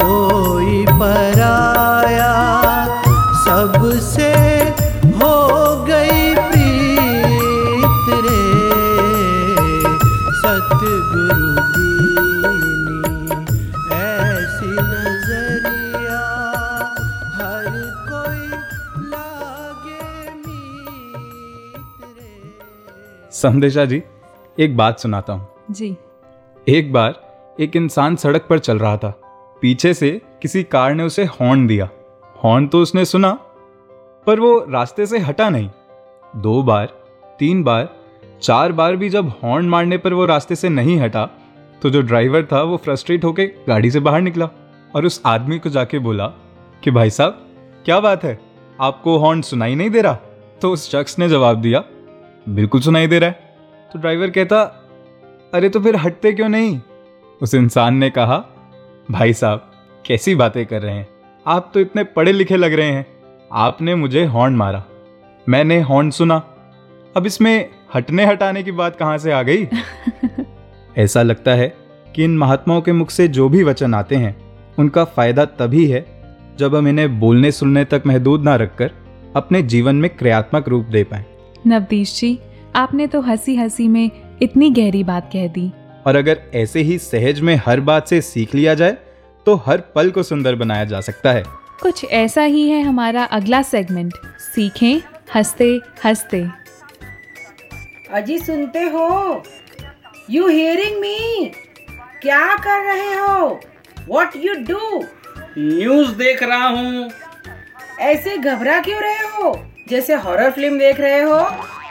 कोई 0.00 0.84
पराया 1.00 2.32
सबसे 3.44 4.30
हो 5.20 5.36
गई 5.86 6.34
प्रीत 6.34 8.06
रे। 8.26 8.42
सतगुरु 10.40 11.50
दीनी 11.76 13.00
ऐसी 13.96 14.70
नज़रिया 14.90 16.20
हर 17.38 17.72
कोई 18.10 18.44
लागे 19.14 20.04
मीत 20.44 21.98
रे। 22.18 22.32
संदेशा 23.42 23.84
जी 23.84 24.02
एक 24.58 24.76
बात 24.76 24.98
सुनाता 24.98 25.32
हूँ। 25.32 25.48
जी। 25.70 25.96
एक 26.68 26.92
बार 26.92 27.14
एक 27.60 27.76
इंसान 27.76 28.16
सड़क 28.16 28.46
पर 28.50 28.58
चल 28.58 28.78
रहा 28.78 28.96
था। 28.96 29.10
पीछे 29.62 29.94
से 29.94 30.10
किसी 30.42 30.62
कार 30.62 30.94
ने 30.94 31.02
उसे 31.02 31.24
हॉर्न 31.24 31.66
दिया। 31.66 31.88
हॉर्न 32.44 32.66
तो 32.66 32.80
उसने 32.82 33.04
सुना, 33.04 33.32
पर 34.26 34.40
वो 34.40 34.66
रास्ते 34.68 35.06
से 35.06 35.18
हटा 35.18 35.48
नहीं। 35.50 35.70
दो 36.36 36.62
बार, 36.62 36.86
तीन 37.38 37.62
बार, 37.64 37.88
चार 38.42 38.72
बार 38.72 38.96
भी 38.96 39.08
जब 39.08 39.28
हॉर्न 39.44 39.68
मारने 39.68 39.98
पर 39.98 40.14
वो 40.14 40.26
रास्ते 40.26 40.56
से 40.56 40.68
नहीं 40.68 40.98
हटा 40.98 41.28
तो 41.82 41.90
जो 41.90 42.02
ड्राइवर 42.02 42.42
था 42.42 42.62
वो 42.62 42.76
फ्रस्ट्रेट 42.76 43.24
होके 43.24 43.46
गाड़ी 43.46 43.90
से 43.90 44.00
बाहर 44.00 44.20
निकला 44.20 44.48
और 44.96 45.06
उस 45.06 45.22
आदमी 45.26 45.58
को 45.58 45.70
जाके 45.70 45.98
बोला 45.98 46.26
कि, 46.84 46.90
भाई 46.90 47.10
साहब, 47.10 47.46
क्या 47.84 48.00
बात 48.00 48.24
है? 48.24 48.38
आपको 48.80 49.18
हॉर्न 49.18 49.42
सुनाई 49.42 49.74
नहीं 49.74 49.90
दे 49.90 50.00
रहा? 50.00 50.18
तो 50.62 50.72
उस 50.72 50.90
शख्स 50.90 51.18
ने 51.18 51.28
जवाब 51.28 51.56
दिया, 51.56 51.84
बिल्कुल 52.48 52.80
सुनाई 52.80 53.06
दे 53.06 53.18
रहा 53.18 53.30
है। 53.30 53.56
तो 53.92 53.98
ड्राइवर 53.98 54.30
कहता 54.30 54.76
अरे 55.54 55.68
तो 55.68 55.80
फिर 55.80 55.96
हटते 55.96 56.32
क्यों 56.32 56.48
नहीं? 56.48 56.80
उस 57.42 57.54
इंसान 57.54 57.94
ने 57.94 58.10
कहा 58.10 58.44
भाई 59.10 59.32
साहब 59.32 59.70
कैसी 60.06 60.34
बातें 60.34 60.66
कर 60.66 60.82
रहे 60.82 60.94
हैं? 60.94 61.08
आप 61.46 61.70
तो 61.74 61.80
इतने 61.80 62.04
पढ़े 62.04 62.32
लिखे 62.32 62.56
लग 62.56 62.72
रहे 62.72 62.90
हैं। 62.90 63.06
आपने 63.52 63.94
मुझे 63.94 64.24
हॉर्न 64.24 64.56
मारा। 64.56 64.84
मैंने 65.48 65.80
हॉर्न 65.80 66.10
सुना। 66.10 66.36
अब 67.16 67.26
इसमें 67.26 67.70
हटने 67.94 68.26
हटाने 68.26 68.62
की 68.62 68.72
बात 68.72 68.96
कहाँ 68.96 69.18
से 69.18 69.32
आ 69.32 69.42
गई? 69.42 69.68
ऐसा 70.98 71.22
लगता 71.22 71.50
है 71.50 71.76
कि 72.14 72.24
इन 72.24 72.38
महात्माओं 72.38 72.80
के 72.80 72.92
मुख 72.92 73.10
से 73.10 73.28
जो 73.28 73.48
भी 73.48 73.62
वचन 73.62 73.94
आते 73.94 74.16
हैं 74.16 74.36
उनका 74.78 75.04
फ़ायदा 75.04 75.44
तभी 75.44 75.86
है 75.86 76.06
जब 76.58 76.76
हम 76.76 76.88
इन्हें 76.88 77.20
बोलने 77.20 77.52
सुनने 77.52 77.84
तक 77.84 78.02
महदूद 78.06 78.42
ना 78.42 78.56
रखकर 78.56 78.90
अपने 79.36 79.62
जीवन 79.62 79.96
में 79.96 80.16
क्रियात्मक 80.16 80.68
रूप 80.68 80.84
दे 80.84 81.04
पाए। 81.04 81.24
नवदीश 81.66 82.20
जी 82.20 82.38
आपने 82.76 83.06
तो 83.06 83.20
हँसी 83.20 83.56
हँसी 83.56 83.88
में 83.88 84.10
इतनी 84.42 84.70
गहरी 84.70 85.02
बात 85.04 85.30
कह 85.32 85.46
दी। 85.48 85.70
और 86.06 86.16
अगर 86.16 86.40
ऐसे 86.54 86.80
ही 86.80 86.98
सहज 86.98 87.40
में 87.40 87.54
हर 87.66 87.80
बात 87.80 88.08
से 88.08 88.20
सीख 88.20 88.54
लिया 88.54 88.74
जाए 88.74 88.96
तो 89.46 89.54
हर 89.56 89.80
पल 89.94 90.10
को 90.10 90.22
सुंदर 90.22 90.54
बनाया 90.54 90.84
जा 90.84 91.00
सकता 91.00 91.32
है। 91.32 91.42
कुछ 91.82 92.04
ऐसा 92.04 92.42
ही 92.42 92.68
है 92.68 92.82
हमारा 92.82 93.24
अगला 93.24 93.62
सेगमेंट 93.62 94.14
सीखें 94.38 95.00
हँसते 95.34 95.80
हँसते। 96.04 96.46
अजी 98.12 98.38
सुनते 98.38 98.80
हो? 98.80 99.42
यू 100.30 100.48
हियरिंग 100.48 101.00
मी 101.00 101.50
क्या 102.22 102.56
कर 102.56 102.84
रहे 102.84 103.14
हो? 103.14 103.60
वॉट 104.08 104.36
यू 104.36 104.54
डू 104.68 105.04
न्यूज़ 105.58 106.10
देख 106.14 106.42
रहा 106.42 106.68
हूँ। 106.68 107.10
ऐसे 108.00 108.36
घबरा 108.36 108.80
क्यों 108.80 109.00
रहे 109.00 109.26
हो? 109.26 109.58
जैसे 109.88 110.14
हॉरर 110.14 110.50
फ़िल्म 110.50 110.78
देख 110.78 111.00
रहे 111.00 111.22
हो? 111.22 111.40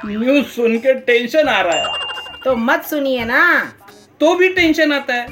न्यूज़ 0.06 0.46
सुन 0.46 0.78
के 0.78 0.94
टेंशन 0.94 1.48
आ 1.48 1.62
रहा 1.62 1.76
है। 1.76 2.08
तो 2.43 2.56
मत 2.56 2.84
सुनिए 2.84 3.25
ना। 3.25 3.73
तो 4.19 4.36
भी 4.36 4.49
टेंशन 4.49 4.93
आता 4.93 5.13
है। 5.13 5.28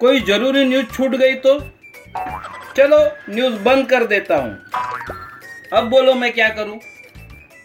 कोई 0.00 0.20
ज़रूरी 0.20 0.64
न्यूज़ 0.64 0.86
छूट 0.86 1.10
गई 1.10 1.34
तो? 1.34 1.58
चलो 2.76 2.98
न्यूज़ 3.34 3.54
बंद 3.54 3.90
कर 3.90 4.04
देता 4.04 4.36
हूँ। 4.36 4.58
अब 5.72 5.88
बोलो 5.90 6.14
मैं 6.14 6.32
क्या 6.32 6.48
करूँ? 6.48 6.80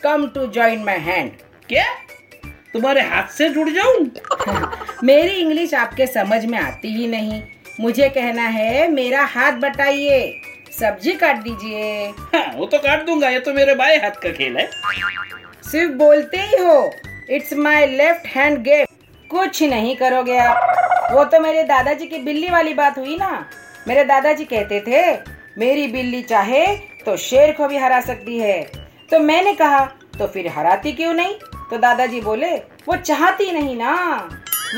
Come 0.03 0.27
to 0.27 0.47
join 0.47 0.83
my 0.83 0.99
hand 0.99 1.31
क्या? 1.69 1.85
तुम्हारे 2.73 3.01
हाथ 3.01 3.27
से 3.27 3.49
जुड़ 3.49 3.69
जाऊँ? 3.69 4.11
मेरी 5.03 5.31
इंग्लिश 5.31 5.73
आपके 5.73 6.07
समझ 6.07 6.45
में 6.45 6.59
आती 6.59 6.87
ही 6.87 7.07
नहीं। 7.07 7.41
मुझे 7.79 8.09
कहना 8.09 8.41
है 8.41 8.87
मेरा 8.91 9.23
हाथ 9.25 9.51
बटाइए। 9.51 10.41
सब्ज़ी 10.79 11.13
काट 11.13 11.35
दीजिए। 11.35 12.07
हाँ, 12.07 12.53
वो 12.55 12.65
तो 12.65 12.77
काट 12.77 13.05
दूँगा। 13.05 13.29
ये 13.29 13.39
तो 13.39 13.53
मेरे 13.53 13.75
बाएँ 13.75 13.97
हाथ 13.97 14.21
का 14.23 14.31
खेल 14.31 14.57
है। 14.57 14.69
सिर्फ़ 15.71 15.91
बोलते 15.91 16.37
ही 16.37 16.57
हो। 16.63 16.93
It's 17.29 17.53
my 17.53 17.87
left 17.87 18.27
hand 18.27 18.57
gift 18.63 19.29
कुछ 19.29 19.61
नहीं 19.63 19.95
करोगे 19.95 20.37
आप। 20.37 21.11
वो 21.13 21.23
तो 21.23 21.39
मेरे 21.39 21.63
दादाजी 21.63 22.05
की 22.07 22.17
बिल्ली 22.17 22.49
वाली 22.49 22.73
बात 22.73 22.97
हुई 22.97 23.15
ना। 23.17 23.45
मेरे 23.87 24.03
दादाजी 24.03 24.45
कहते 24.45 24.79
थे 24.81 25.01
मेरी 25.57 25.87
बिल्ली 25.87 26.21
चाहे 26.21 26.65
तो 27.05 27.15
शेर 27.17 27.51
को 27.51 27.67
भी 27.67 27.77
हरा 27.77 27.99
सकती 28.01 28.37
है। 28.39 28.61
तो 29.11 29.19
मैंने 29.19 29.53
कहा 29.53 29.83
तो 30.17 30.27
फिर 30.27 30.47
हराती 30.47 30.91
क्यों 30.91 31.13
नहीं? 31.13 31.33
तो 31.69 31.77
दादाजी 31.77 32.21
बोले 32.21 32.55
वो 32.87 32.95
चाहती 32.95 33.51
नहीं 33.51 33.75
ना। 33.77 33.95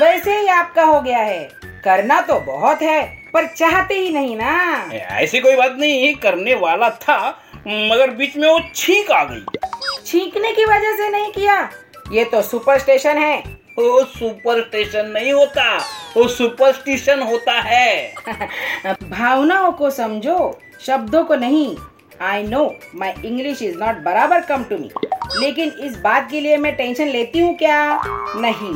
वैसे 0.00 0.38
ही 0.38 0.46
आपका 0.48 0.84
हो 0.84 1.00
गया 1.00 1.18
है। 1.18 1.42
करना 1.84 2.20
तो 2.20 2.40
बहुत 2.42 2.82
है 2.82 3.02
पर 3.34 3.46
चाहते 3.48 3.94
ही 3.94 4.10
नहीं 4.12 4.36
ना। 4.36 4.90
ऐसी 4.92 5.40
कोई 5.40 5.56
बात 5.56 5.76
नहीं 5.78 6.14
करने 6.16 6.54
वाला 6.56 6.90
था 7.02 7.18
मगर 7.58 8.10
बीच 8.10 8.36
में 8.36 8.48
वो 8.48 8.58
छींक 8.74 9.10
आ 9.10 9.22
गई। 9.24 9.44
छींकने 10.06 10.52
की 10.52 10.64
वजह 10.64 10.96
से 10.96 11.08
नहीं 11.10 11.30
किया। 11.32 11.68
ये 12.12 12.24
तो 12.24 12.42
सुपर 12.42 12.78
स्टेशन 12.78 13.18
है। 13.18 13.38
वो 13.78 14.04
सुपर 14.04 14.60
स्टेशन 14.62 15.06
नहीं 15.06 15.32
होता 15.32 15.76
वो 16.16 16.28
सुपरस्टिशन 16.28 17.20
होता 17.22 17.52
है। 17.52 18.14
भावनाओं 19.02 19.72
को 19.72 19.90
समझो 19.90 20.60
शब्दों 20.86 21.24
को 21.24 21.34
नहीं। 21.34 21.76
I 22.20 22.42
know 22.42 22.76
my 22.94 23.12
English 23.24 23.62
is 23.62 23.78
not 23.78 23.96
बराबर 23.96 24.40
कम 24.40 24.64
टू 24.64 24.78
मी 24.78 24.90
लेकिन 25.40 25.72
इस 25.80 25.96
बात 25.96 26.28
के 26.30 26.40
लिए 26.40 26.56
मैं 26.56 26.74
टेंशन 26.76 27.08
लेती 27.08 27.38
हूँ 27.38 27.56
क्या? 27.56 28.02
नहीं। 28.36 28.74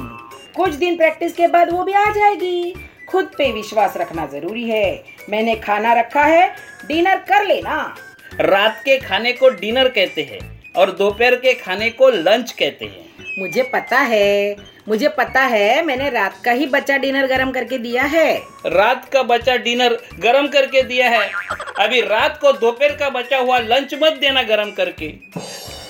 कुछ 0.56 0.74
दिन 0.74 0.96
प्रैक्टिस 0.96 1.32
के 1.32 1.46
बाद 1.46 1.70
वो 1.70 1.84
भी 1.84 1.92
आ 1.92 2.10
जाएगी। 2.10 2.74
खुद 3.08 3.30
पे 3.38 3.52
विश्वास 3.52 3.96
रखना 3.96 4.26
ज़रूरी 4.26 4.68
है। 4.70 5.04
मैंने 5.30 5.54
खाना 5.56 5.92
रखा 5.92 6.24
है 6.24 6.56
डिनर 6.86 7.16
कर 7.16 7.46
लेना। 7.46 7.94
रात 8.40 8.82
के 8.84 8.98
खाने 8.98 9.32
को 9.32 9.48
डिनर 9.48 9.88
कहते 9.88 10.22
हैं 10.22 10.72
और 10.76 10.90
दोपहर 10.90 11.34
के 11.34 11.54
खाने 11.54 11.90
को 11.90 12.08
लंच 12.10 12.52
कहते 12.52 12.84
हैं। 12.84 13.03
मुझे 13.38 13.62
पता 13.62 13.98
है 13.98 14.56
मुझे 14.88 15.08
पता 15.08 15.40
है 15.40 15.82
मैंने 15.84 16.08
रात 16.10 16.34
का 16.44 16.50
ही 16.50 16.66
बच्चा 16.66 16.96
डिनर 16.96 17.26
गरम 17.26 17.50
करके 17.50 17.78
दिया 17.78 18.02
है। 18.02 18.34
रात 18.66 19.04
का 19.12 19.22
बचा 19.22 19.56
डिनर 19.56 19.96
गरम 20.20 20.46
करके 20.46 20.82
दिया 20.82 21.08
है। 21.08 21.30
अभी 21.78 22.00
रात 22.00 22.38
को 22.40 22.52
दोपहर 22.52 22.92
का 22.96 23.08
बचा 23.10 23.38
हुआ 23.38 23.58
लंच 23.58 23.94
मत 24.02 24.18
देना 24.20 24.42
गरम 24.42 24.70
करके। 24.70 25.12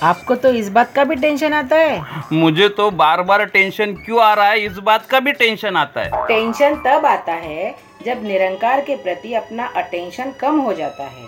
आपको 0.03 0.35
तो 0.35 0.51
इस 0.51 0.69
बात 0.69 0.93
का 0.93 1.03
भी 1.03 1.15
टेंशन 1.15 1.53
आता 1.53 1.75
है। 1.75 2.23
मुझे 2.33 2.69
तो 2.69 2.89
बार 2.91 3.21
बार 3.21 3.45
टेंशन 3.45 3.93
क्यों 3.95 4.21
आ 4.21 4.33
रहा 4.33 4.47
है? 4.47 4.63
इस 4.65 4.77
बात 4.77 5.05
का 5.05 5.19
भी 5.19 5.31
टेंशन 5.33 5.75
आता 5.75 6.01
है। 6.01 6.25
टेंशन 6.27 6.75
तब 6.85 7.05
आता 7.05 7.33
है 7.33 7.75
जब 8.05 8.23
निरंकार 8.23 8.81
के 8.81 8.95
प्रति 8.95 9.33
अपना 9.33 9.65
अटेंशन 9.75 10.31
कम 10.39 10.59
हो 10.59 10.73
जाता 10.73 11.03
है। 11.03 11.27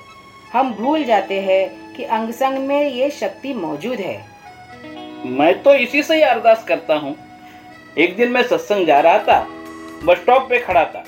हम 0.53 0.73
भूल 0.73 1.03
जाते 1.03 1.39
हैं 1.41 1.93
कि 1.93 2.03
अंग 2.03 2.33
संग 2.33 2.67
में 2.67 2.89
ये 2.89 3.09
शक्ति 3.09 3.53
मौजूद 3.53 3.99
है। 3.99 4.36
मैं 5.25 5.61
तो 5.63 5.73
इसी 5.75 6.03
से 6.03 6.15
ही 6.15 6.21
अरदास 6.21 6.63
करता 6.63 6.95
हूँ। 6.95 7.15
एक 7.97 8.15
दिन 8.17 8.31
मैं 8.31 8.43
सत्संग 8.43 8.85
जा 8.87 8.99
रहा 8.99 9.19
था, 9.19 9.39
बस 10.03 10.17
स्टॉप 10.17 10.49
पे 10.49 10.59
खड़ा 10.59 10.83
था। 10.85 11.03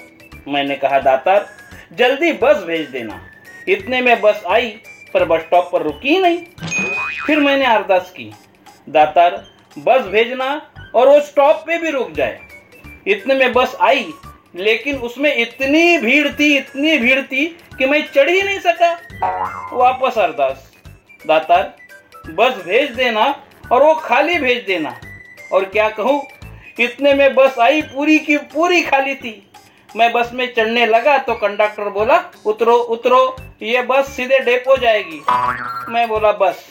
मैंने 0.48 0.76
कहा, 0.76 1.00
दातार, 1.00 1.48
जल्दी 1.94 2.32
बस 2.34 2.64
भेज 2.64 2.88
देना। 2.90 3.20
इतने 3.68 4.02
में 4.02 4.20
बस 4.22 4.44
आई, 4.48 4.70
पर 5.14 5.26
बस 5.26 5.42
स्टॉप 5.42 5.70
पर 5.72 5.82
रुकी 5.82 6.10
ही 6.10 6.20
नहीं। 6.22 6.38
फिर 7.26 7.40
मैंने 7.40 7.66
अरदास 7.66 8.12
की, 8.12 8.32
दातार, 8.90 9.44
बस 9.78 10.06
भेजना 10.06 10.50
और 10.96 11.08
वो 11.08 11.20
स्टॉप 11.22 11.64
पे 11.68 11.78
भी 11.78 11.90
रुक 11.90 12.12
जाए। 12.12 12.40
इतने 13.08 13.36
में 13.36 13.54
बस 13.54 13.76
आई, 13.82 14.06
लेकिन 14.56 14.98
उसमें 14.98 15.36
इतनी 15.36 15.98
भीड़ 15.98 16.28
थी, 16.30 16.56
इतनी 16.58 16.98
भीड़ 16.98 17.22
थी 17.22 17.46
कि 17.78 17.86
मैं 17.86 18.02
चढ़ 18.08 18.30
ही 18.30 18.42
नहीं 18.42 18.60
सका। 18.60 18.92
वापस 19.74 20.18
अरदास, 20.18 20.72
दातार, 21.28 21.74
बस 22.30 22.64
भेज 22.66 22.92
देना 22.92 23.28
और 23.72 23.84
वो 23.84 23.94
खाली 23.94 24.40
भेज 24.40 24.64
देना। 24.66 25.00
और 25.54 25.66
क्या 25.66 25.90
कहूँ, 25.90 26.22
इतने 26.80 27.14
में 27.14 27.36
बस 27.36 27.60
आई 27.60 27.82
पूरी 27.82 28.20
की 28.20 28.38
पूरी 28.38 28.82
खाली 28.82 29.16
थी। 29.16 29.52
मैं 29.96 30.12
बस 30.14 30.32
में 30.34 30.54
चढ़ने 30.54 30.86
लगा 30.86 31.18
तो 31.18 31.34
कंडक्टर 31.34 31.90
बोला, 31.90 32.24
उतरो 32.46 32.76
उतरो, 32.76 33.36
ये 33.62 33.82
बस 33.82 34.10
सीधे 34.10 34.40
डेपो 34.40 34.78
जाएगी। 34.78 35.22
मैं 35.92 36.08
बोला, 36.08 36.32
बस। 36.32 36.66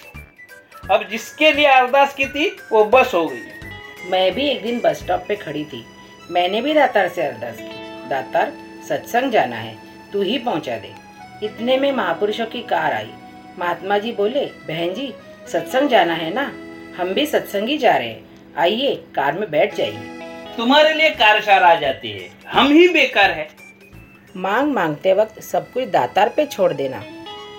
अब 0.91 1.09
जिसके 1.11 1.53
लिए 1.53 1.67
अरदास 1.67 2.15
की 2.15 2.27
थी, 2.27 2.57
वो 2.73 2.85
बस 2.85 3.15
हो 3.15 3.27
गई। 3.27 4.11
मैं 4.11 4.33
भी 4.35 4.49
एक 4.49 4.63
दिन 4.63 4.81
बस 4.81 4.99
स्टॉप 4.99 5.25
पे 5.29 5.37
खड़ी 5.37 5.65
थी। 5.65 5.85
मैंने 6.31 6.61
भी 6.63 6.75
दातार 6.75 7.09
से 7.09 7.23
अरदास 7.23 7.57
की। 7.57 8.09
दातार, 8.09 8.53
सत्संग 8.89 9.33
जाना 9.33 9.57
है, 9.57 9.77
तू 10.13 10.23
ही 10.23 10.39
पहुँचा 10.39 10.77
दे। 10.77 10.95
इतने 11.43 11.77
में 11.79 11.93
महापुरुषों 11.93 12.47
की 12.47 12.63
कार 12.63 12.93
आई। 12.93 13.11
महात्मा 13.59 13.99
जी 13.99 14.13
बोले, 14.13 14.45
बहन 14.45 14.95
जी, 14.95 15.15
सत्संग 15.53 15.89
जाना 15.89 16.15
है 16.15 16.35
ना? 16.35 16.53
हम 16.99 17.13
भी 17.15 17.27
सत्संगी 17.27 17.77
जा 17.79 17.97
रहे 17.97 18.09
हैं। 18.09 18.55
आइए 18.57 18.95
कार 19.15 19.39
में 19.39 19.51
बैठ 19.51 19.75
जाइए। 19.75 20.21
तुम्हारे 20.57 20.93
लिए 20.95 21.11
कारशार 21.11 21.63
आ 21.63 21.75
जाती 21.75 22.11
है। 22.11 22.31
हम 22.49 22.73
ही 22.73 22.89
बेकार 22.89 23.31
है। 23.31 23.49
मांग 24.37 24.73
मांगते 24.73 25.13
वक्त 25.13 25.41
सब 25.43 25.73
कुछ 25.73 25.85
दातार 25.85 26.29
पे 26.29 26.47
छोड़ 26.47 26.73
देना। 26.73 27.03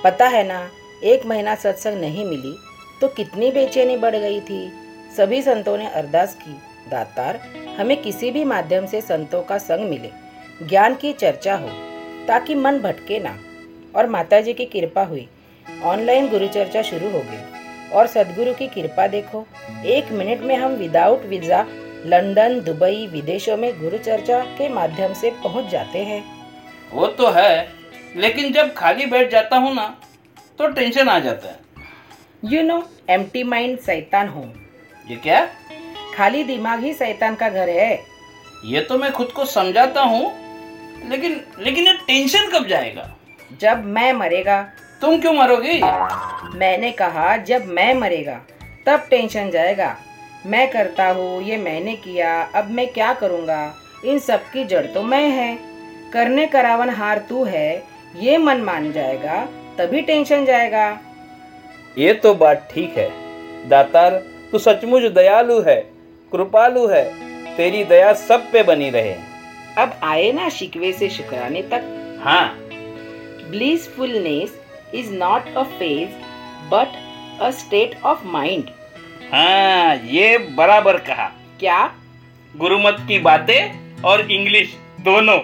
पता 0.03 0.27
है 0.27 0.43
ना 0.47 0.69
एक 1.03 1.25
महीना 1.25 1.55
सत्संग 1.55 1.99
नहीं 2.01 2.25
मिली 2.25 2.55
तो 3.01 3.07
कितनी 3.07 3.51
बेचैनी 3.51 3.97
बढ़ 3.97 4.15
गई 4.15 4.39
थी। 4.39 4.71
सभी 5.17 5.41
संतों 5.41 5.77
ने 5.77 5.89
अरदास 5.89 6.35
की। 6.35 6.53
दातार 6.89 7.39
हमें 7.79 8.01
किसी 8.01 8.31
भी 8.31 8.43
माध्यम 8.43 8.85
से 8.85 9.01
संतों 9.01 9.41
का 9.43 9.57
संग 9.57 9.89
मिले। 9.89 10.09
ज्ञान 10.67 10.95
की 10.95 11.13
चर्चा 11.13 11.55
हो 11.55 11.69
ताकि 12.27 12.55
मन 12.55 12.79
भटके 12.79 13.19
ना। 13.19 13.37
और 13.95 14.07
माता 14.07 14.41
जी 14.41 14.53
की 14.53 14.65
कृपा 14.65 15.03
हुई। 15.03 15.27
ऑनलाइन 15.83 16.27
गुरु 16.27 16.47
चर्चा 16.47 16.81
शुरू 16.81 17.09
हो 17.09 17.19
गई। 17.19 17.58
और 17.91 18.07
सदगुरु 18.07 18.53
की 18.53 18.67
कृपा 18.69 19.07
देखो। 19.07 19.45
एक 19.87 20.11
मिनट 20.11 20.41
में 20.41 20.55
हम 20.55 20.71
विदाउट 20.75 21.25
वीज़ा 21.25 21.65
लंदन 22.05 22.59
दुबई 22.61 23.07
विदेशों 23.07 23.57
में 23.57 23.71
गुरु 23.79 23.97
चर्चा 23.99 24.39
के 24.57 24.69
माध्यम 24.69 25.13
से 25.13 25.31
पहुँच 25.43 25.71
जाते 25.71 26.03
हैं। 26.03 26.23
वो 26.93 27.07
तो 27.09 27.29
है 27.31 27.67
लेकिन 28.15 28.51
जब 28.53 28.73
खाली 28.73 29.05
बैठ 29.05 29.31
जाता 29.31 29.57
हूँ 29.57 29.73
ना 29.75 29.87
तो 30.59 30.67
टेंशन 30.69 31.09
आ 31.09 31.17
जाता 31.19 31.49
है। 31.49 31.59
यू 32.43 32.61
नो 32.63 32.83
एम्प्टी 33.09 33.43
माइंड 33.45 33.79
सैतान 33.79 34.27
होम 34.27 34.51
ये 35.05 35.15
क्या? 35.17 35.45
खाली 36.15 36.43
दिमाग 36.43 36.83
ही 36.83 36.93
सैतान 36.93 37.35
का 37.35 37.49
घर 37.49 37.69
है। 37.69 37.99
ये 38.65 38.81
तो 38.81 38.97
मैं 38.97 39.11
खुद 39.11 39.31
को 39.31 39.45
समझाता 39.47 40.01
हूँ 40.03 40.31
लेकिन 41.09 41.39
लेकिन 41.59 41.87
ये 41.87 41.93
टेंशन 42.07 42.49
कब 42.53 42.67
जाएगा? 42.67 43.09
जब 43.61 43.83
मैं 43.85 44.11
मरेगा 44.13 44.61
तुम 45.01 45.19
क्यों 45.21 45.33
मरोगी? 45.33 45.79
मैंने 46.57 46.91
कहा 46.91 47.35
जब 47.43 47.65
मैं 47.67 47.93
मरेगा 47.93 48.39
तब 48.85 49.05
टेंशन 49.09 49.49
जाएगा। 49.49 49.95
मैं 50.45 50.69
करता 50.71 51.07
हूँ 51.09 51.41
ये 51.43 51.57
मैंने 51.57 51.95
किया 51.95 52.41
अब 52.55 52.71
मैं 52.71 52.87
क्या 52.87 53.13
करूँगा? 53.13 53.73
इन 54.05 54.19
सब 54.19 54.49
की 54.51 54.63
जड़ 54.63 54.85
तो 54.85 55.03
मैं 55.03 55.29
है। 55.29 55.57
करने 56.13 56.45
करावन 56.47 56.89
हार 56.89 57.25
तू 57.29 57.43
है 57.43 57.83
ये 58.15 58.37
मन 58.37 58.61
मान 58.61 58.91
जाएगा 58.91 59.43
तभी 59.77 60.01
टेंशन 60.01 60.45
जाएगा। 60.45 60.87
ये 61.97 62.13
तो 62.13 62.33
बात 62.35 62.67
ठीक 62.71 62.97
है। 62.97 63.09
दातार 63.69 64.21
तू 64.51 64.59
सचमुच 64.59 65.11
दयालु 65.13 65.59
है 65.61 65.79
कृपालु 66.31 66.87
है 66.87 67.03
तेरी 67.57 67.83
दया 67.85 68.13
सब 68.19 68.51
पे 68.51 68.63
बनी 68.63 68.89
रहे। 68.89 69.15
अब 69.77 69.99
आए 70.03 70.31
ना 70.31 70.49
शिकवे 70.49 70.91
से 70.93 71.09
शुक्राने 71.09 71.61
तक। 71.71 72.19
हाँ। 72.23 72.47
Blissfulness 73.49 74.58
is 74.95 75.11
not 75.13 75.47
a 75.57 75.63
phase 75.63 76.09
but 76.71 76.97
a 77.41 77.49
state 77.51 78.01
of 78.03 78.25
mind 78.27 78.69
हाँ 79.33 79.95
ये 79.95 80.37
बराबर 80.37 80.97
कहा। 80.97 81.25
क्या? 81.59 81.85
गुरुमत 82.55 82.97
की 83.07 83.19
बातें 83.19 84.01
और 84.01 84.31
इंग्लिश 84.31 84.75
दोनों। 85.01 85.39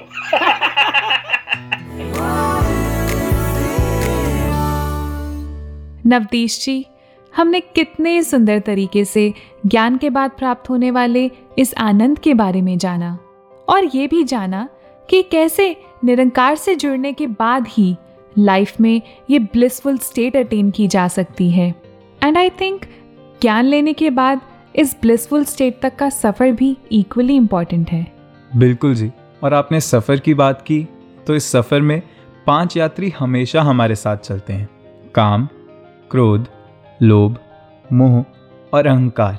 नवदीश 6.05 6.59
जी 6.65 6.85
हमने 7.35 7.59
कितने 7.59 8.23
सुंदर 8.23 8.59
तरीके 8.59 9.05
से 9.05 9.33
ज्ञान 9.65 9.97
के 9.97 10.09
बाद 10.09 10.31
प्राप्त 10.31 10.69
होने 10.69 10.91
वाले 10.91 11.31
इस 11.57 11.73
आनंद 11.77 12.19
के 12.19 12.33
बारे 12.33 12.61
में 12.61 12.77
जाना। 12.77 13.17
और 13.67 13.85
ये 13.95 14.07
भी 14.07 14.23
जाना 14.23 14.67
कि 15.09 15.21
कैसे 15.21 15.75
निरंकार 16.03 16.55
से 16.55 16.75
जुड़ने 16.75 17.13
के 17.13 17.27
बाद 17.27 17.67
ही 17.67 17.95
लाइफ 18.37 18.79
में 18.81 19.01
ये 19.29 19.39
ब्लिसफुल 19.39 19.97
स्टेट 19.97 20.35
अटेन 20.37 20.71
की 20.71 20.87
जा 20.87 21.07
सकती 21.07 21.49
है। 21.51 21.73
एंड 22.21 22.37
आई 22.37 22.49
थिंक 22.61 22.85
ज्ञान 23.41 23.65
लेने 23.65 23.93
के 23.93 24.09
बाद 24.09 24.41
इस 24.75 24.95
ब्लिसफुल 25.01 25.43
स्टेट 25.45 25.79
तक 25.81 25.95
का 25.95 26.09
सफ़र 26.09 26.51
भी 26.51 26.75
इक्वली 26.91 27.35
इंपॉर्टेंट 27.35 27.89
है। 27.89 28.05
बिल्कुल 28.51 28.95
जी। 28.95 29.11
और 29.43 29.53
आपने 29.53 29.79
सफ़र 29.81 30.19
की 30.19 30.33
बात 30.33 30.61
की 30.61 30.87
तो 31.27 31.35
इस 31.35 31.51
सफ़र 31.51 31.81
में 31.81 32.01
पाँच 32.47 32.77
यात्री 32.77 33.09
हमेशा 33.09 33.61
हमारे 33.61 33.95
साथ 33.95 34.17
चलते 34.17 34.53
हैं। 34.53 34.69
काम, 35.15 35.47
क्रोध, 36.11 36.47
लोभ, 37.01 37.37
मोह 37.85 38.23
और 38.73 38.87
अहंकार। 38.87 39.37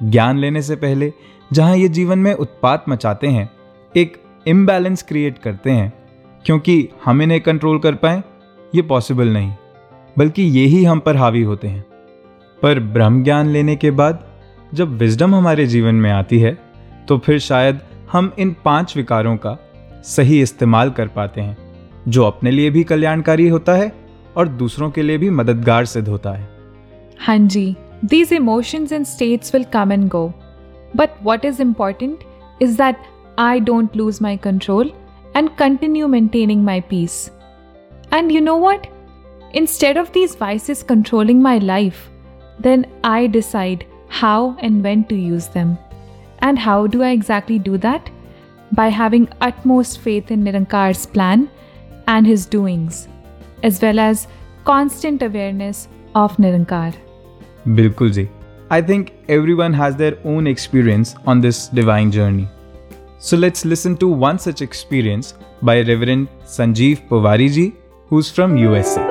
ज्ञान 0.00 0.38
लेने 0.38 0.62
से 0.62 0.76
पहले 0.76 1.12
जहाँ 1.50 1.76
ये 1.76 1.88
जीवन 1.88 2.18
में 2.18 2.32
उत्पात 2.34 2.84
मचाते 2.88 3.26
हैं, 3.26 3.48
एक 3.94 4.16
इम्बैलेंस 4.46 5.02
क्रिएट 5.02 5.38
करते 5.38 5.70
हैं, 5.70 5.92
क्योंकि 6.44 6.88
हम 7.04 7.22
इन्हें 7.22 7.40
कंट्रोल 7.40 7.78
कर 7.78 7.94
पाए 7.94 8.22
ये 8.74 8.82
पॉसिबल 8.82 9.28
नहीं, 9.28 9.52
बल्कि 10.18 10.42
ये 10.42 10.66
ही 10.66 10.84
हम 10.84 11.00
पर 11.00 11.16
हावी 11.16 11.42
होते 11.42 11.68
हैं। 11.68 11.84
पर 12.62 12.80
ब्रह्म 12.80 13.22
ज्ञान 13.24 13.48
लेने 13.48 13.76
के 13.76 13.90
बाद, 13.90 14.24
जब 14.74 14.96
विजडम 14.98 15.34
हमारे 15.34 15.66
जीवन 15.66 15.94
में 15.94 16.10
आती 16.10 16.38
है 16.38 16.58
तो 17.08 17.18
फिर 17.18 17.38
शायद 17.38 17.80
हम 18.12 18.32
इन 18.38 18.54
पाँच 18.64 18.96
विकारों 18.96 19.36
का 19.36 19.56
सही 20.04 20.40
इस्तेमाल 20.42 20.90
कर 20.90 21.08
पाते 21.08 21.40
हैं, 21.40 21.56
जो 22.08 22.24
अपने 22.24 22.50
लिए 22.50 22.70
भी 22.70 22.84
कल्याणकारी 22.84 23.48
होता 23.48 23.72
है 23.72 23.92
और 24.36 24.48
दूसरों 24.48 24.90
के 24.90 25.02
लिए 25.02 25.18
भी 25.18 25.30
मददगार 25.30 25.84
सिद्ध 25.84 26.08
होता 26.08 26.30
है। 26.30 26.48
हाँ 27.20 27.38
जी, 27.38 27.76
these 28.04 28.32
emotions 28.32 28.92
and 28.92 29.08
states 29.08 29.54
will 29.54 29.68
come 29.74 29.96
and 29.96 30.10
go, 30.14 30.24
but 30.94 31.20
what 31.26 31.44
is 31.50 31.60
important 31.66 32.24
is 32.62 32.78
that 32.78 33.10
i 33.38 33.52
don't 33.60 33.94
lose 33.96 34.18
my 34.22 34.34
control 34.40 34.90
and 35.36 35.48
continue 35.60 36.08
maintaining 36.08 36.64
my 36.64 36.80
peace. 36.90 37.20
and 38.11 38.31
you 38.31 38.41
know 38.41 38.57
what 38.57 38.87
instead 39.53 39.97
of 39.97 40.11
these 40.13 40.35
vices 40.35 40.83
controlling 40.83 41.41
my 41.41 41.57
life 41.57 42.09
then 42.59 42.85
i 43.03 43.27
decide 43.27 43.85
how 44.21 44.55
and 44.61 44.83
when 44.83 45.03
to 45.05 45.15
use 45.15 45.47
them 45.47 45.77
and 46.41 46.59
how 46.59 46.79
do 46.87 47.03
i 47.03 47.11
exactly 47.11 47.59
do 47.59 47.77
that 47.77 48.09
by 48.71 48.87
having 49.01 49.27
utmost 49.41 49.99
faith 49.99 50.31
in 50.31 50.43
nirankar's 50.43 51.05
plan 51.05 51.47
and 52.07 52.27
his 52.27 52.45
doings 52.45 53.07
as 53.63 53.81
well 53.81 53.99
as 53.99 54.27
constant 54.65 55.21
awareness 55.21 55.87
of 56.15 56.37
Nirankar. 56.43 56.93
बिल्कुल 57.67 58.11
जी 58.11 58.27
I 58.71 58.81
think 58.83 59.09
everyone 59.53 59.73
has 59.75 59.93
their 59.95 60.21
own 60.25 60.47
experience 60.47 61.15
on 61.27 61.41
this 61.41 61.57
divine 61.75 62.11
journey 62.11 62.47
so 63.29 63.37
let's 63.37 63.65
listen 63.65 63.95
to 64.01 64.13
one 64.23 64.37
such 64.37 64.61
experience 64.61 65.33
by 65.63 65.81
reverend 65.83 66.27
Sanjeev 66.55 66.97
Pawari 67.09 67.49
ji 67.49 67.71
who's 68.12 68.30
from 68.30 68.58
USA. 68.58 69.02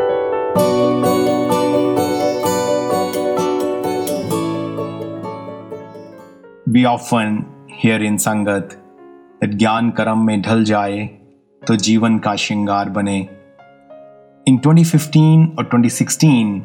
We 6.68 6.86
often 6.86 7.48
hear 7.80 7.96
in 8.10 8.18
Sangat 8.18 8.78
that 9.40 9.58
Gyan 9.64 9.96
Karam 9.96 10.24
mein 10.28 10.44
dhal 10.44 10.64
jaye 10.74 11.02
to 11.66 11.80
jivan 11.88 12.22
ka 12.28 12.36
shingar 12.46 12.94
bane. 12.94 13.18
In 14.46 14.62
2015 14.62 15.56
or 15.58 15.64
2016, 15.64 16.64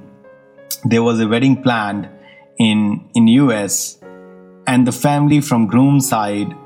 there 0.85 1.03
was 1.03 1.18
a 1.20 1.27
wedding 1.27 1.62
planned 1.62 2.07
in 2.59 2.87
in 3.14 3.35
US, 3.40 3.99
and 4.66 4.87
the 4.87 4.99
family 5.03 5.40
from 5.40 5.68
groom 5.77 6.01
side 6.12 6.59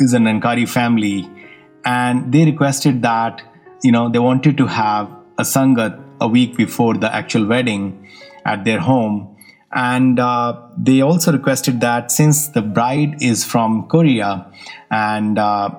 is 0.00 0.14
an 0.14 0.24
Ankari 0.24 0.68
family, 0.78 1.18
and 1.84 2.32
they 2.32 2.44
requested 2.54 3.02
that 3.02 3.52
you 3.82 3.92
know 3.92 4.08
they 4.08 4.18
wanted 4.18 4.56
to 4.58 4.66
have 4.66 5.10
a 5.38 5.42
sangat 5.42 6.02
a 6.20 6.28
week 6.28 6.56
before 6.56 6.94
the 6.94 7.14
actual 7.14 7.46
wedding 7.46 8.08
at 8.44 8.64
their 8.64 8.78
home, 8.78 9.36
and 9.72 10.18
uh, 10.18 10.60
they 10.76 11.00
also 11.00 11.32
requested 11.32 11.80
that 11.80 12.10
since 12.10 12.48
the 12.48 12.62
bride 12.62 13.16
is 13.20 13.44
from 13.44 13.88
Korea, 13.88 14.50
and 14.90 15.38
uh, 15.38 15.70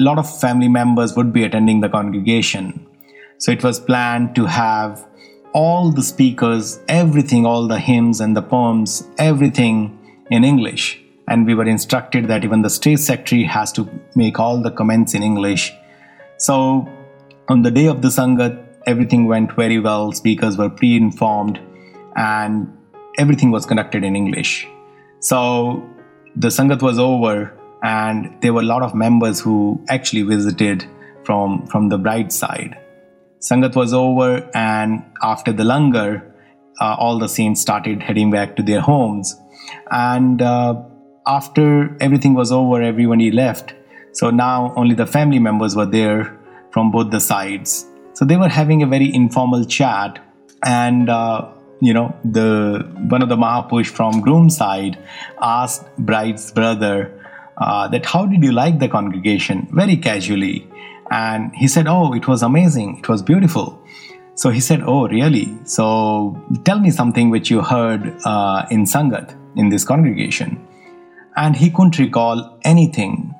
a 0.00 0.02
lot 0.02 0.18
of 0.18 0.40
family 0.40 0.68
members 0.68 1.14
would 1.16 1.32
be 1.32 1.44
attending 1.44 1.80
the 1.80 1.88
congregation. 1.88 2.86
So 3.38 3.52
it 3.52 3.62
was 3.62 3.78
planned 3.78 4.34
to 4.36 4.46
have 4.46 5.06
all 5.52 5.92
the 5.92 6.02
speakers, 6.02 6.80
everything, 6.88 7.46
all 7.46 7.68
the 7.68 7.78
hymns 7.78 8.20
and 8.20 8.36
the 8.36 8.42
poems, 8.42 9.06
everything 9.18 9.98
in 10.30 10.44
English. 10.44 11.00
And 11.28 11.46
we 11.46 11.54
were 11.54 11.64
instructed 11.64 12.26
that 12.28 12.44
even 12.44 12.62
the 12.62 12.70
state 12.70 12.98
secretary 12.98 13.44
has 13.44 13.70
to 13.72 13.88
make 14.14 14.40
all 14.40 14.60
the 14.60 14.70
comments 14.70 15.14
in 15.14 15.22
English. 15.22 15.72
So 16.38 16.88
on 17.48 17.62
the 17.62 17.70
day 17.70 17.86
of 17.86 18.02
the 18.02 18.08
Sangat, 18.08 18.62
everything 18.86 19.26
went 19.26 19.52
very 19.52 19.78
well. 19.78 20.12
Speakers 20.12 20.56
were 20.56 20.70
pre 20.70 20.96
informed 20.96 21.60
and 22.16 22.68
everything 23.18 23.50
was 23.50 23.66
conducted 23.66 24.04
in 24.04 24.16
English. 24.16 24.66
So 25.20 25.88
the 26.36 26.48
Sangat 26.48 26.82
was 26.82 26.98
over, 26.98 27.52
and 27.82 28.36
there 28.40 28.52
were 28.52 28.60
a 28.60 28.64
lot 28.64 28.82
of 28.82 28.94
members 28.94 29.40
who 29.40 29.82
actually 29.88 30.22
visited 30.22 30.84
from, 31.24 31.66
from 31.66 31.88
the 31.88 31.98
bride 31.98 32.32
side. 32.32 32.76
Sangat 33.40 33.76
was 33.76 33.92
over, 33.92 34.50
and 34.54 35.04
after 35.22 35.52
the 35.52 35.64
langar, 35.64 36.22
uh, 36.80 36.96
all 36.98 37.18
the 37.18 37.28
saints 37.28 37.60
started 37.60 38.02
heading 38.02 38.30
back 38.30 38.56
to 38.56 38.62
their 38.62 38.80
homes. 38.80 39.36
And 39.90 40.42
uh, 40.42 40.82
after 41.26 41.96
everything 42.00 42.34
was 42.34 42.50
over, 42.52 42.82
everybody 42.82 43.30
left. 43.30 43.74
So 44.12 44.30
now 44.30 44.72
only 44.76 44.94
the 44.94 45.06
family 45.06 45.38
members 45.38 45.76
were 45.76 45.86
there 45.86 46.38
from 46.74 46.90
both 46.90 47.10
the 47.10 47.20
sides. 47.20 47.86
So 48.14 48.24
they 48.24 48.36
were 48.36 48.48
having 48.48 48.82
a 48.82 48.86
very 48.86 49.14
informal 49.14 49.64
chat, 49.64 50.18
and 50.64 51.08
uh, 51.08 51.48
you 51.80 51.94
know, 51.94 52.14
the 52.24 52.84
one 53.08 53.22
of 53.22 53.28
the 53.28 53.36
Mahapush 53.36 53.86
from 53.86 54.20
groom 54.20 54.50
side 54.50 54.98
asked 55.40 55.84
bride's 55.96 56.50
brother 56.50 56.96
uh, 57.58 57.88
that 57.88 58.06
how 58.06 58.26
did 58.26 58.42
you 58.42 58.52
like 58.52 58.78
the 58.80 58.88
congregation? 58.88 59.68
Very 59.72 59.96
casually, 59.96 60.68
and 61.10 61.54
he 61.54 61.68
said, 61.68 61.86
"Oh, 61.86 62.12
it 62.12 62.26
was 62.26 62.42
amazing. 62.42 62.98
It 62.98 63.08
was 63.08 63.22
beautiful." 63.22 63.80
So 64.34 64.50
he 64.50 64.60
said, 64.60 64.82
"Oh, 64.84 65.06
really? 65.08 65.56
So 65.64 66.42
tell 66.64 66.80
me 66.80 66.90
something 66.90 67.30
which 67.30 67.50
you 67.50 67.62
heard 67.62 68.16
uh, 68.24 68.66
in 68.70 68.84
Sangat 68.84 69.36
in 69.56 69.68
this 69.68 69.84
congregation." 69.84 70.66
And 71.36 71.56
he 71.56 71.70
couldn't 71.70 71.98
recall 71.98 72.58
anything. 72.62 73.33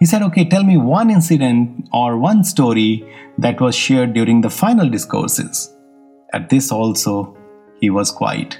He 0.00 0.06
said, 0.06 0.22
"Okay, 0.22 0.44
tell 0.44 0.64
me 0.64 0.76
one 0.76 1.10
incident 1.10 1.88
or 1.92 2.16
one 2.16 2.42
story 2.42 3.04
that 3.38 3.60
was 3.60 3.74
shared 3.74 4.14
during 4.14 4.40
the 4.40 4.50
final 4.50 4.88
discourses." 4.88 5.60
At 6.32 6.48
this 6.48 6.72
also, 6.72 7.36
he 7.80 7.90
was 7.90 8.10
quiet. 8.10 8.58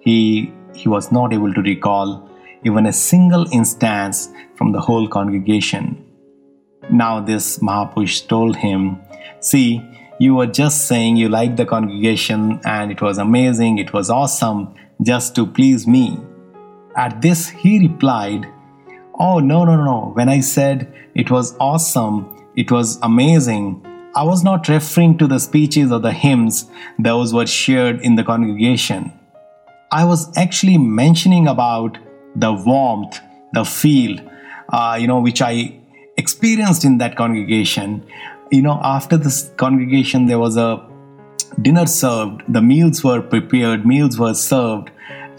He 0.00 0.52
he 0.74 0.88
was 0.88 1.10
not 1.12 1.32
able 1.32 1.52
to 1.54 1.62
recall 1.62 2.28
even 2.64 2.86
a 2.86 2.92
single 2.92 3.46
instance 3.52 4.28
from 4.56 4.72
the 4.72 4.80
whole 4.80 5.08
congregation. 5.08 6.04
Now 6.90 7.20
this 7.20 7.58
Mahapush 7.58 8.26
told 8.28 8.56
him, 8.56 9.00
See, 9.40 9.82
you 10.18 10.34
were 10.34 10.46
just 10.46 10.88
saying 10.88 11.16
you 11.16 11.28
liked 11.28 11.56
the 11.56 11.66
congregation 11.66 12.60
and 12.64 12.90
it 12.90 13.00
was 13.00 13.18
amazing, 13.18 13.78
it 13.78 13.92
was 13.92 14.10
awesome, 14.10 14.74
just 15.02 15.34
to 15.36 15.46
please 15.46 15.86
me. 15.86 16.18
At 16.96 17.22
this, 17.22 17.48
he 17.48 17.78
replied, 17.78 18.48
Oh, 19.18 19.40
no, 19.40 19.64
no, 19.64 19.76
no. 19.76 19.84
No. 19.84 20.10
When 20.14 20.28
I 20.28 20.40
said 20.40 20.92
it 21.14 21.30
was 21.30 21.56
awesome, 21.58 22.36
it 22.56 22.70
was 22.70 22.98
amazing, 23.02 23.84
I 24.14 24.24
was 24.24 24.42
not 24.42 24.68
referring 24.68 25.18
to 25.18 25.26
the 25.26 25.38
speeches 25.38 25.92
or 25.92 26.00
the 26.00 26.12
hymns 26.12 26.68
those 26.98 27.32
were 27.32 27.46
shared 27.46 28.00
in 28.00 28.16
the 28.16 28.24
congregation. 28.24 29.12
I 29.92 30.04
was 30.04 30.36
actually 30.36 30.78
mentioning 30.78 31.46
about 31.46 31.98
the 32.34 32.52
warmth, 32.52 33.20
the 33.52 33.64
feel, 33.64 34.18
uh, 34.70 34.98
you 35.00 35.06
know, 35.06 35.20
which 35.20 35.40
I 35.40 35.78
experienced 36.16 36.84
in 36.84 36.98
that 36.98 37.16
congregation. 37.16 38.04
You 38.50 38.62
know, 38.62 38.80
after 38.82 39.16
this 39.16 39.50
congregation, 39.56 40.26
there 40.26 40.38
was 40.38 40.56
a 40.56 40.84
dinner 41.62 41.86
served, 41.86 42.42
the 42.48 42.60
meals 42.60 43.04
were 43.04 43.22
prepared, 43.22 43.86
meals 43.86 44.18
were 44.18 44.34
served, 44.34 44.90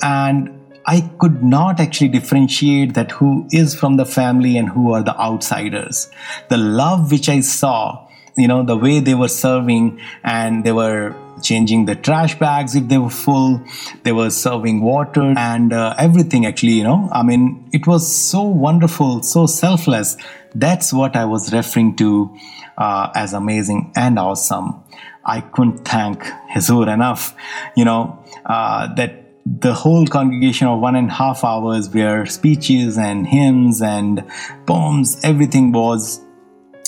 and 0.02 0.59
I 0.90 1.02
could 1.20 1.44
not 1.44 1.80
actually 1.80 2.08
differentiate 2.08 2.96
that 2.96 3.12
who 3.12 3.48
is 3.52 3.76
from 3.76 3.98
the 3.98 4.08
family 4.08 4.58
and 4.58 4.68
who 4.68 4.92
are 4.94 5.04
the 5.04 5.16
outsiders. 5.20 6.10
The 6.48 6.58
love 6.58 7.12
which 7.12 7.30
I 7.30 7.42
saw, 7.42 8.08
you 8.36 8.48
know, 8.48 8.64
the 8.64 8.76
way 8.76 9.00
they 9.00 9.14
were 9.14 9.28
serving 9.28 10.00
and 10.24 10.64
they 10.64 10.72
were 10.72 11.16
changing 11.44 11.86
the 11.86 11.96
trash 11.96 12.40
bags 12.40 12.76
if 12.76 12.88
they 12.88 12.98
were 12.98 13.12
full, 13.12 13.62
they 14.02 14.12
were 14.12 14.32
serving 14.32 14.82
water 14.82 15.36
and 15.38 15.74
uh, 15.74 15.94
everything 16.00 16.48
actually, 16.48 16.74
you 16.74 16.84
know. 16.84 17.08
I 17.12 17.22
mean, 17.22 17.70
it 17.72 17.86
was 17.86 18.04
so 18.12 18.42
wonderful, 18.42 19.22
so 19.22 19.46
selfless. 19.46 20.18
That's 20.56 20.92
what 20.92 21.16
I 21.16 21.26
was 21.26 21.54
referring 21.54 21.98
to 21.98 22.36
uh, 22.80 23.12
as 23.14 23.34
amazing 23.34 23.92
and 23.96 24.18
awesome. 24.18 24.84
I 25.24 25.42
couldn't 25.42 25.86
thank 25.86 26.24
Hezur 26.52 26.92
enough, 26.92 27.36
you 27.76 27.86
know, 27.86 28.26
uh, 28.44 28.92
that 28.96 29.29
the 29.58 29.74
whole 29.74 30.06
congregation 30.06 30.68
of 30.68 30.80
one 30.80 30.96
and 30.96 31.10
a 31.10 31.14
half 31.14 31.44
hours 31.44 31.90
where 31.90 32.26
speeches 32.26 32.98
and 32.98 33.26
hymns 33.26 33.82
and 33.82 34.24
poems, 34.68 35.20
everything 35.24 35.72
was 35.72 36.22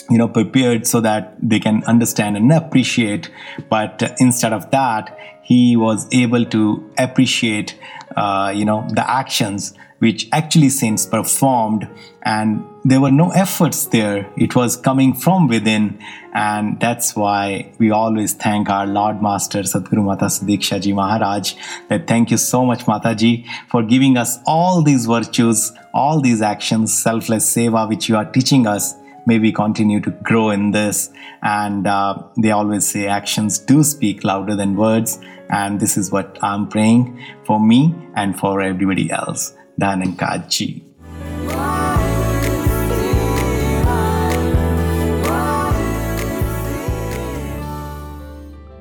you 0.10 0.18
know 0.18 0.28
prepared 0.28 0.86
so 0.86 1.00
that 1.00 1.36
they 1.42 1.60
can 1.60 1.84
understand 1.86 2.38
and 2.38 2.52
appreciate. 2.52 3.32
But 3.70 4.16
instead 4.20 4.54
of 4.54 4.70
that 4.72 5.18
he 5.44 5.76
was 5.76 6.08
able 6.12 6.46
to 6.46 6.94
appreciate 6.98 7.80
uh, 8.16 8.54
you 8.56 8.66
know 8.66 8.88
the 8.94 9.10
actions 9.10 9.74
which 10.02 10.28
actually 10.32 10.70
saints 10.70 11.06
performed 11.06 11.88
and 12.24 12.66
there 12.84 13.00
were 13.00 13.12
no 13.12 13.30
efforts 13.32 13.86
there. 13.88 14.28
It 14.36 14.56
was 14.56 14.76
coming 14.76 15.14
from 15.14 15.48
within 15.48 16.00
and 16.34 16.80
that's 16.80 17.16
why 17.16 17.72
we 17.78 17.92
always 17.92 18.34
thank 18.34 18.70
our 18.70 18.88
lord 18.88 19.22
master 19.22 19.62
sadhguru 19.74 20.06
mata 20.10 20.30
sadiksha 20.38 20.80
ji 20.86 20.94
maharaj 21.02 21.52
that 21.90 22.08
thank 22.12 22.32
you 22.34 22.40
so 22.46 22.64
much 22.72 22.86
mataji 22.92 23.34
for 23.74 23.84
giving 23.94 24.18
us 24.24 24.32
all 24.56 24.82
these 24.90 25.06
virtues 25.14 25.62
all 26.04 26.26
these 26.30 26.42
actions 26.54 26.98
selfless 27.10 27.52
seva 27.56 27.88
which 27.94 28.10
you 28.10 28.18
are 28.24 28.26
teaching 28.40 28.66
us. 28.76 28.96
May 29.30 29.38
we 29.38 29.52
continue 29.52 30.00
to 30.06 30.12
grow 30.28 30.50
in 30.50 30.72
this. 30.72 31.12
And 31.44 31.86
uh, 31.86 32.24
they 32.42 32.50
always 32.50 32.88
say 32.88 33.06
actions 33.08 33.60
do 33.60 33.84
speak 33.84 34.24
louder 34.24 34.56
than 34.56 34.76
words 34.76 35.20
and 35.52 35.80
this 35.80 35.98
is 35.98 36.12
what 36.12 36.38
i'm 36.42 36.68
praying 36.68 37.02
for 37.46 37.60
me 37.60 37.94
and 38.16 38.40
for 38.40 38.62
everybody 38.62 39.12
else 39.12 39.54
Dhanankaji. 39.78 40.70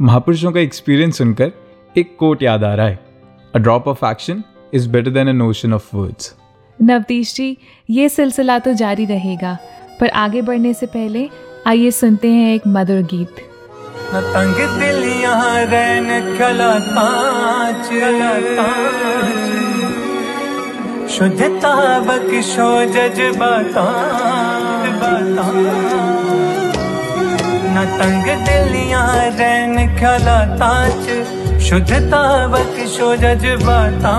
महापुरुषों 0.00 0.50
का 0.52 0.60
experience 0.60 1.18
सुनकर 1.18 1.52
एक 1.96 2.16
coat 2.18 2.42
याद 2.42 2.62
आ 2.64 2.74
रहा 2.74 2.86
है 2.86 2.98
a 3.54 3.58
drop 3.58 3.88
of 3.88 4.04
action 4.06 4.42
is 4.74 4.88
better 4.88 5.10
than 5.10 5.28
an 5.28 5.42
ocean 5.42 5.72
of 5.74 5.96
words 5.96 6.34
Navdish 6.78 7.34
ji 7.34 7.56
ये 7.88 8.08
सिलसिला 8.08 8.58
तो 8.58 8.72
जारी 8.74 9.04
रहेगा 9.06 9.56
पर 10.00 10.08
आगे 10.16 10.42
बढ़ने 10.42 10.72
से 10.74 10.86
पहले 10.88 11.28
आइए 11.66 11.90
सुनते 11.92 12.28
हैं 12.30 12.54
एक 12.54 12.66
मधुर 12.68 13.02
गीत 13.10 13.40
तंग 14.12 14.56
दिल 14.78 15.04
यहाँ 15.22 15.64
रैन 15.66 16.08
खला 16.38 16.72
ताज 16.88 17.90
शुद्धता 21.20 21.70
बख्शो 22.04 22.66
जज्बाता 22.92 23.82
न 27.74 27.82
तंग 27.98 28.28
दिल 28.46 28.72
यहाँ 28.90 29.26
रैन 29.40 29.74
खला 29.98 30.38
ताज 30.62 31.02
शुद्धता 31.66 32.22
बख्शो 32.54 33.08
जज्बाता 33.24 34.14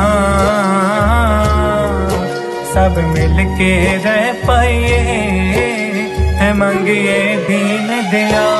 सब 2.74 3.04
मिल 3.14 3.43
के 3.60 3.74
रह 4.08 4.32
पाइए 4.48 4.95
मंगिए 6.62 7.20
दीन 7.48 7.88
दयाल। 8.12 8.57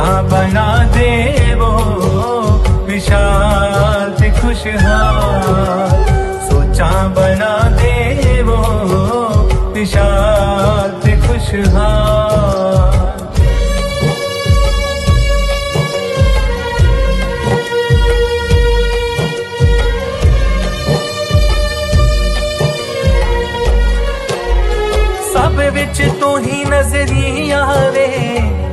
जहाँ 0.00 0.22
बना 0.24 0.66
दे 0.96 1.08
वो 1.60 1.70
विशाल 2.88 4.16
खुशहाल। 4.40 5.90
सोचा 6.48 6.90
बना 7.16 7.52
दे 7.76 7.92
वो 8.48 8.60
विशाल 9.74 11.04
खुशहाल। 11.26 12.08
सब 25.32 25.60
विच 25.74 26.00
तू 26.20 26.36
ही 26.46 26.64
नजरी 26.72 27.50
आवे 27.60 28.08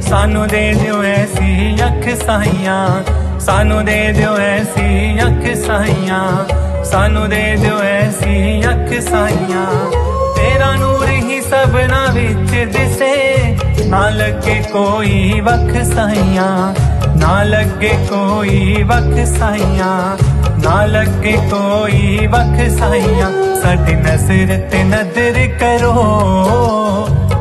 ਸਾਨੂੰ 0.10 0.48
ਦੇ 0.48 0.74
ਦਿਓ 0.74 1.04
ਐਸੀ 1.04 1.78
ਅੱਖ 1.86 2.26
ਸਾਈਆਂ। 2.26 3.04
ਸਾਨੂੰ 3.40 3.86
ਦੇ 3.86 4.12
ਦਿਓ 4.12 4.38
ਐਸੀ 4.38 5.20
ਅੱਖ 5.22 5.56
ਸਾਈਆਂ। 5.56 6.46
ਸਾਨੂੰ 6.84 7.30
ਦੇ 7.30 7.56
ਦਿਓ 7.56 7.80
ਐਸੀ 7.80 8.64
ਅੱਖ 8.70 9.02
ਸਾਈਆਂ। 9.10 9.92
ਤੇਰਾ 10.36 10.76
ਨੂਰ 10.76 11.10
ਹੀ 11.10 11.42
ਸਭਨਾ 11.42 12.06
ਵਿੱਚ 12.12 12.78
ਦਿਸੇ। 12.78 13.38
ਨਾ 13.86 14.10
ਲੱਗੇ 14.10 14.64
ਕੋਈ 14.74 15.42
ਵਖ 15.44 15.84
ਸਾਈਆਂ। 15.84 16.76
ਨਾ 17.18 17.44
ਲੱਗੇ 17.44 17.94
ਕੋਈ 18.10 18.84
ਵਖ 18.84 19.26
ਸਾਈਆਂ। 19.40 20.18
ਨਾ 20.64 20.86
ਲੱਗੇ 20.86 21.38
ਕੋਈ 21.52 22.28
ਵਖ 22.28 22.80
ਸਾਈਆਂ। 22.80 23.56
ਸਾਡੀ 23.62 23.96
ਨਜ਼ਰ 23.96 24.68
ਤੇ 24.72 24.84
ਨਜ਼ਰ 24.84 25.48
ਕਰੋ। 25.60 25.94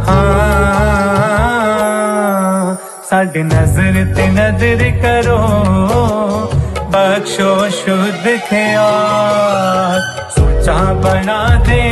ਹਾਂ। 0.08 1.15
साढ़े 3.08 3.42
नज़र 3.42 3.94
ते 4.14 4.24
नज़र 4.36 4.80
करो। 5.02 5.38
बख्शो 6.92 7.50
शुद्ध 7.70 8.24
ख्याल 8.48 10.00
सोचा 10.36 10.78
बना 11.04 11.38
दे 11.68 11.82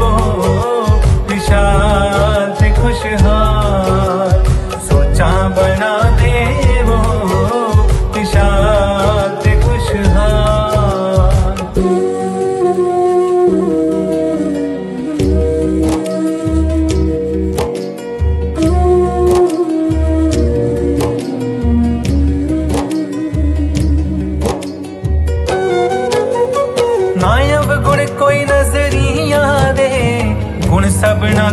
वो 0.00 0.10
विशाल 1.30 2.50
खुशहाल 2.80 3.63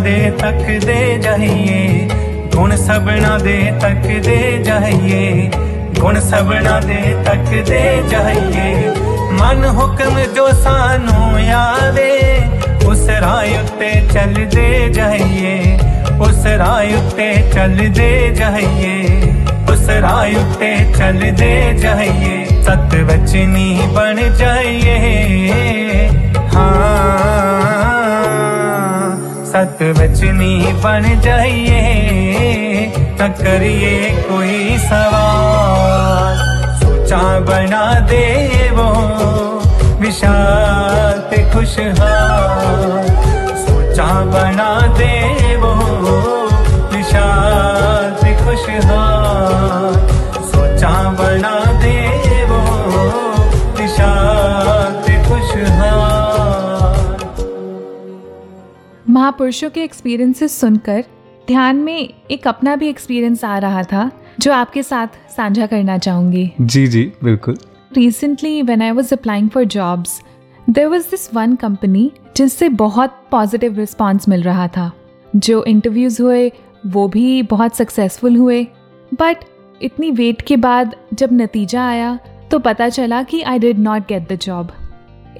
ਦੇ 0.01 0.31
ਤੱਕਦੇ 0.39 1.19
ਜਾਈਏ। 1.23 2.09
ਗੁਣ 2.55 2.75
ਸਭਨਾ 2.75 3.37
ਦੇ 3.37 3.73
ਤੱਕਦੇ 3.81 4.61
ਜਾਈਏ। 4.63 5.51
ਗੁਣ 5.99 6.19
ਸਭਨਾ 6.19 6.79
ਦੇ 6.79 7.15
ਤੱਕਦੇ 7.25 8.03
ਜਾਈਏ। 8.09 8.75
ਮਨ 9.31 9.65
ਹੁਕਮ 9.77 10.19
ਜੋ 10.35 10.49
ਸਾਨੂੰ 10.51 11.51
ਆਵੇ, 11.51 12.41
ਉਸ 12.85 13.09
ਰਾਹ 13.09 13.63
ਉੱਤੇ 13.63 13.91
ਚੱਲਦੇ 14.13 14.89
ਜਾਈਏ। 14.93 15.79
ਉਸ 16.19 16.45
ਰਾਹ 16.45 16.85
ਉੱਤੇ 16.97 17.35
ਚੱਲਦੇ 17.53 18.31
ਜਾਈਏ। 18.35 19.21
ਉਸ 19.71 19.89
ਰਾਹ 19.89 20.27
ਉੱਤੇ 20.39 20.77
ਚੱਲਦੇ 20.97 21.73
ਜਾਈਏ। 21.73 22.45
ਸਤ 22.61 22.95
ਵਚਨੀ 22.95 23.81
ਬਣ 23.93 24.15
ਜਾਈਏ। 24.15 26.09
ਹਾਂ। 26.55 26.90
सत 29.51 29.79
बचनी 29.97 30.73
बन 30.83 31.21
जाइए, 31.21 31.81
न 33.21 33.27
करिए 33.39 33.97
कोई 34.29 34.77
सवाल। 34.77 36.37
सोचा 36.79 37.39
बना 37.39 37.83
दे 38.09 38.25
वो 38.71 38.87
विशाल 39.99 41.19
खुशहाल। 41.53 43.09
सोचा 43.57 44.09
बना 44.25 44.69
दे 44.97 45.13
वो 45.55 45.73
महापुरुषों 59.31 59.69
के 59.69 59.83
एक्सपीरियंसेस 59.83 60.59
सुनकर 60.59 61.03
ध्यान 61.47 61.75
में 61.75 62.13
एक 62.31 62.47
अपना 62.47 62.75
भी 62.75 62.87
एक्सपीरियंस 62.89 63.45
आ 63.45 63.57
रहा 63.57 63.83
था 63.83 64.11
जो 64.39 64.53
आपके 64.53 64.83
साथ 64.83 65.07
साझा 65.07 65.65
करना 65.65 65.97
चाहूँगी। 65.97 66.51
जी 66.61 66.87
जी 66.87 67.13
बिल्कुल। 67.23 67.57
Recently 67.97 68.61
when 68.61 68.81
I 68.81 68.91
was 68.91 69.15
applying 69.15 69.49
for 69.49 69.63
jobs, 69.63 70.09
there 70.69 70.91
was 70.93 71.09
this 71.09 71.31
one 71.33 71.61
company 71.61 72.09
जिससे 72.37 72.69
बहुत 72.69 73.23
पॉजिटिव 73.31 73.77
रिस्पॉन्स 73.77 74.29
मिल 74.29 74.43
रहा 74.43 74.67
था। 74.67 74.91
जो 75.35 75.63
इंटरव्यूज़ 75.63 76.21
हुए 76.21 76.51
वो 76.85 77.07
भी 77.07 77.43
बहुत 77.43 77.75
सक्सेसफुल 77.75 78.35
हुए। 78.35 78.67
बट 79.13 79.37
इतनी 79.81 80.11
वेट 80.11 80.41
के 80.41 80.57
बाद 80.57 80.95
जब 81.13 81.29
नतीजा 81.33 81.87
आया 81.87 82.19
तो 82.51 82.59
पता 82.59 82.89
चला 82.89 83.23
कि 83.23 83.41
I 83.41 83.59
did 83.59 83.79
not 83.79 84.01
get 84.01 84.33
the 84.33 84.35
job 84.35 84.71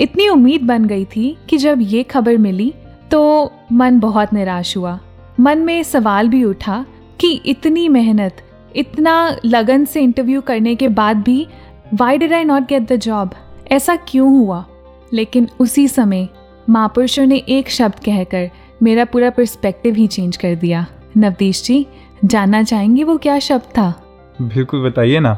इतनी 0.01 0.27
उम्मीद 0.29 0.61
बन 0.61 0.85
गई 0.85 1.05
थी 1.05 1.37
कि 1.49 1.57
जब 1.57 1.77
ये 1.81 2.03
खबर 2.03 2.37
मिली 2.37 2.73
तो 3.11 3.51
मन 3.71 3.99
बहुत 3.99 4.33
निराश 4.33 4.77
हुआ। 4.77 4.99
मन 5.39 5.57
में 5.57 5.83
सवाल 5.83 6.27
भी 6.27 6.43
उठा 6.43 6.85
कि 7.19 7.41
इतनी 7.45 7.89
मेहनत 7.89 8.41
इतना 8.75 9.37
लगन 9.45 9.85
से 9.85 10.01
इंटरव्यू 10.01 10.41
करने 10.41 10.75
के 10.75 10.87
बाद 10.87 11.17
भी 11.17 11.47
why 11.93 12.17
did 12.17 12.33
I 12.33 12.43
not 12.43 12.67
get 12.67 12.81
the 12.81 12.95
job 12.95 13.29
ऐसा 13.71 13.95
क्यों 13.95 14.39
हुआ? 14.39 14.65
लेकिन 15.13 15.47
उसी 15.59 15.87
समय 15.87 16.27
महापुरुषों 16.69 17.25
ने 17.25 17.37
एक 17.37 17.69
शब्द 17.69 17.99
कहकर 18.05 18.49
मेरा 18.83 19.05
पूरा 19.05 19.29
पर्सपेक्टिव 19.29 19.95
ही 19.95 20.07
चेंज 20.07 20.37
कर 20.37 20.55
दिया। 20.55 20.85
नवदीश 21.17 21.63
जी 21.63 21.85
जानना 22.25 22.63
चाहेंगे 22.63 23.03
वो 23.03 23.17
क्या 23.17 23.39
शब्द 23.39 23.63
था? 23.63 24.03
बिल्कुल 24.41 24.89
बताइए 24.89 25.19
ना। 25.19 25.37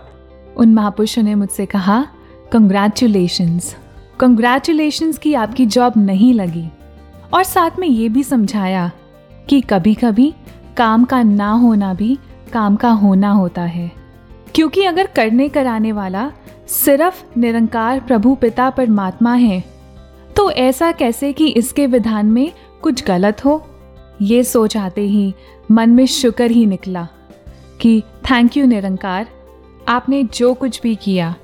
उन 0.57 0.73
महापुरुषों 0.73 1.23
ने 1.23 1.35
मुझसे 1.35 1.65
कहा 1.65 2.07
कंग्रेचुलेशंस 2.51 3.75
कंग्रेचुलेशंस 4.19 5.17
कि 5.17 5.33
आपकी 5.33 5.65
जॉब 5.65 5.93
नहीं 5.97 6.33
लगी। 6.33 6.65
और 7.33 7.43
साथ 7.43 7.79
में 7.79 7.87
ये 7.87 8.09
भी 8.09 8.23
समझाया 8.23 8.91
कि 9.49 9.61
कभी 9.61 9.93
कभी 9.93 10.33
काम 10.77 11.05
का 11.05 11.21
ना 11.23 11.51
होना 11.51 11.93
भी 11.93 12.17
काम 12.53 12.75
का 12.75 12.89
होना 12.89 13.31
होता 13.31 13.61
है। 13.61 13.91
क्योंकि 14.55 14.83
अगर 14.85 15.07
करने 15.07 15.47
कराने 15.49 15.91
वाला 15.91 16.31
सिर्फ़ 16.67 17.23
निरंकार 17.39 17.99
प्रभु 17.99 18.35
पिता 18.35 18.69
परमात्मा 18.69 19.33
है 19.33 19.63
तो 20.35 20.49
ऐसा 20.51 20.91
कैसे 20.91 21.31
कि 21.33 21.47
इसके 21.47 21.87
विधान 21.87 22.25
में 22.25 22.51
कुछ 22.81 23.05
गलत 23.05 23.45
हो? 23.45 23.65
ये 24.21 24.43
सोच 24.43 24.77
आते 24.77 25.01
ही 25.01 25.33
मन 25.71 25.89
में 25.89 26.05
शुक्र 26.05 26.51
ही 26.51 26.65
निकला 26.65 27.07
कि 27.81 28.01
थैंक 28.31 28.57
यू 28.57 28.65
निरंकार, 28.65 29.27
आपने 29.87 30.23
जो 30.23 30.53
कुछ 30.53 30.81
भी 30.81 30.95
किया, 30.95 31.35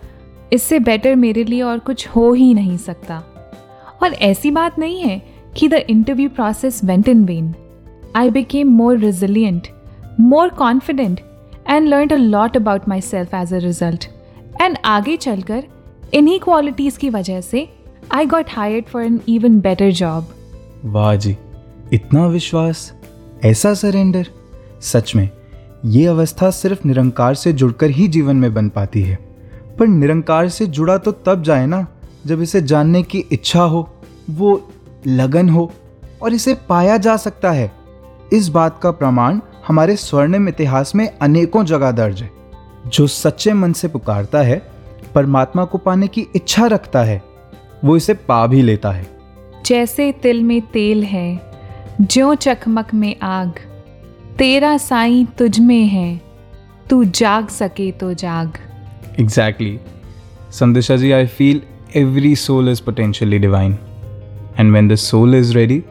इससे 0.54 0.80
बेटर 0.80 1.16
मेरे 1.16 1.44
लिए 1.44 1.62
और 1.62 1.80
कुछ 1.80 2.08
हो 2.08 2.32
ही 2.34 2.54
नहीं 2.54 2.78
सकता। 2.78 3.24
और 4.04 4.14
ऐसी 4.14 4.52
बात 4.52 4.80
नहीं 4.80 5.02
है 5.02 5.29
कि 5.58 5.68
the 5.68 5.74
interview 5.90 6.30
process 6.30 6.84
went 6.84 7.08
in 7.10 7.24
vain 7.26 7.54
I 8.16 8.30
became 8.30 8.68
more 8.68 8.98
resilient 8.98 9.68
more 10.20 10.50
confident 10.50 11.20
and 11.70 11.88
learn 11.88 12.10
a 12.10 12.16
lot 12.16 12.58
about 12.58 12.88
myself 13.02 13.34
as 13.34 13.54
a 13.54 13.58
result 13.58 14.06
and 14.62 14.78
आगे 14.86 15.18
चलकर, 15.18 15.64
इन्हीं 16.14 16.40
क्वालिटीज़ 16.40 16.98
की 17.00 17.10
वजह 17.10 17.42
से 17.42 17.68
I 18.12 18.26
got 18.26 18.50
hired 18.50 18.86
for 18.86 19.04
an 19.04 19.20
even 19.30 19.60
better 19.60 19.92
job 19.92 20.28
वाह 20.86 21.16
जी, 21.16 21.36
इतना 21.94 22.26
विश्वास, 22.28 22.92
ऐसा 23.46 23.74
सरेंडर 23.74 24.28
सच 24.82 25.16
में, 25.16 25.30
ये 25.86 26.06
अवस्था 26.06 26.50
सिर्फ़ 26.52 26.88
निरंकार 26.88 27.36
से 27.36 27.54
जुड़कर 27.54 27.90
ही 27.90 28.08
जीवन 28.08 28.36
में 28.36 28.54
बन 28.54 28.70
पाती 28.70 29.02
है। 29.02 29.18
पर 29.80 29.88
निरंकार 29.88 30.50
से 30.50 30.66
जुड़ा 30.68 30.98
तो 30.98 31.12
तब 31.26 31.44
जाए 31.44 31.66
ना, 31.66 31.86
जब 32.26 32.42
इसे 32.42 32.62
जानने 32.62 33.04
की 33.04 33.24
इच्छा 33.32 33.62
हो, 33.64 33.88
वो 34.30 34.72
लगन 35.08 35.50
हो 35.50 35.72
और 36.22 36.34
इसे 36.34 36.54
पाया 36.70 36.98
जा 36.98 37.16
सकता 37.18 37.52
है 37.52 37.72
इस 38.34 38.48
बात 38.48 38.80
का 38.84 38.92
प्रमाण 38.92 39.40
हमारे 39.68 39.96
स्वर्णिम 39.96 40.48
इतिहास 40.50 40.96
में 40.96 41.08
अनेकों 41.22 41.64
जगह 41.66 41.92
दर्ज 41.92 42.22
है 42.22 42.32
जो 42.88 43.08
सच्चे 43.08 43.54
मन 43.54 43.74
से 43.74 43.88
पुकारता 43.88 44.42
है 44.42 44.62
परमात्मा 45.16 45.66
को 45.66 45.78
पाने 45.78 46.08
की 46.08 46.28
इच्छा 46.36 46.66
रखता 46.66 47.04
है 47.04 47.22
वो 47.86 47.98
इसे 47.98 48.14
पा 48.14 48.46
भी 48.48 48.62
लेता 48.62 48.92
है 48.92 49.08
जैसे 49.66 50.12
तिल 50.12 50.44
में 50.44 50.62
तेल 50.62 51.04
है 51.04 51.42
ज्यो 52.02 52.36
चकमक 52.36 52.94
में 52.94 53.16
आग 53.22 53.60
तेरा 54.40 54.78
साईं 54.78 55.26
तुझ 55.38 55.60
में 55.60 55.86
है 55.86 56.22
तू 56.90 57.04
जाग 57.04 57.48
सके 57.48 57.92
तो 57.92 58.14
जाग 58.14 58.58
Exactly. 59.20 59.78
Sandisha 60.60 60.96
ji 60.98 61.12
I 61.12 61.26
feel 61.28 61.62
every 61.96 62.36
soul 62.36 62.70
is 62.70 62.82
potentially 62.82 63.40
divine. 63.40 63.74
And 64.58 64.74
when 64.74 64.88
the 64.88 64.98
soul 64.98 65.34
is 65.34 65.56
ready, 65.56 65.84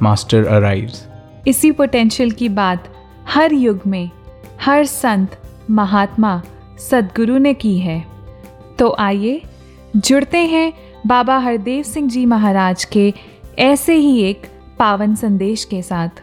Master 0.00 0.42
arrives. 0.48 1.06
इसी 1.46 1.70
पोटेंशियल 1.70 2.30
की 2.30 2.48
बात 2.48 2.88
हर 3.28 3.52
युग 3.52 3.80
में 3.86 4.10
हर 4.60 4.84
संत 4.84 5.36
महात्मा 5.70 6.42
सदगुरु 6.78 7.38
ने 7.38 7.54
की 7.54 7.78
है 7.78 8.04
तो 8.78 8.94
आइए 8.98 9.42
जुड़ते 9.96 10.38
हैं 10.38 10.72
बाबा 11.06 11.38
हरदेव 11.38 11.82
सिंह 11.82 12.08
जी 12.08 12.24
महाराज 12.26 12.84
के 12.84 13.12
ऐसे 13.58 13.94
ही 13.94 14.22
एक 14.22 14.46
पावन 14.78 15.14
संदेश 15.14 15.64
के 15.64 15.82
साथ 15.82 16.22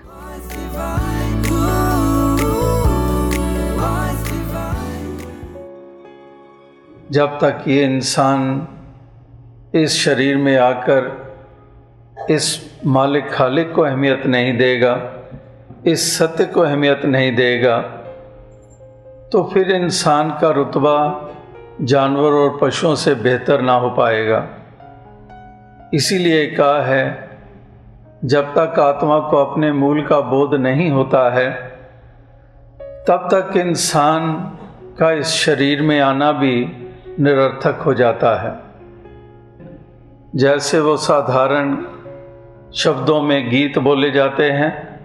जब 7.12 7.38
तक 7.42 7.64
ये 7.68 7.84
इंसान 7.84 8.68
इस 9.76 9.94
शरीर 9.96 10.38
में 10.38 10.58
आकर 10.58 11.27
इस 12.30 12.80
मालिक 12.86 13.30
खालिक 13.32 13.74
को 13.74 13.82
अहमियत 13.82 14.26
नहीं 14.26 14.58
देगा, 14.58 14.94
इस 15.86 16.18
सत्य 16.18 16.46
को 16.46 16.62
अहमियत 16.62 17.06
नहीं 17.06 17.36
देगा 17.36 17.78
तो 19.32 19.44
फिर 19.44 19.72
इंसान 19.72 20.30
का 20.42 20.50
रुतबा 20.50 20.98
जानवर 21.82 22.32
और 22.32 22.58
पशुओं 22.62 22.96
से 22.96 23.16
बेहतर 23.16 23.62
ना 23.62 23.74
हो 23.74 23.90
पाएगा। 23.90 24.48
इसीलिए 25.94 26.46
कहा 26.48 26.82
है, 26.82 27.30
जब 28.26 28.54
तक 28.56 28.80
आत्मा 28.80 29.20
को 29.20 29.38
अपने 29.38 29.72
मूल 29.72 30.02
का 30.06 30.20
बोध 30.22 30.54
नहीं 30.60 30.90
होता 30.90 31.30
है, 31.34 31.50
तब 33.08 33.28
तक 33.34 33.58
इंसान 33.58 34.34
का 35.00 35.12
इस 35.12 35.28
शरीर 35.28 35.82
में 35.82 36.00
आना 36.00 36.32
भी 36.32 36.56
निरर्थक 37.20 37.82
हो 37.82 37.94
जाता 37.94 38.36
है। 38.42 38.56
जैसे 40.36 40.80
वो 40.80 40.98
साधारण 40.98 41.76
शब्दों 42.74 43.22
में 43.22 43.50
गीत 43.50 43.78
बोले 43.78 44.12
जाते 44.12 44.52
हैं 44.52 45.00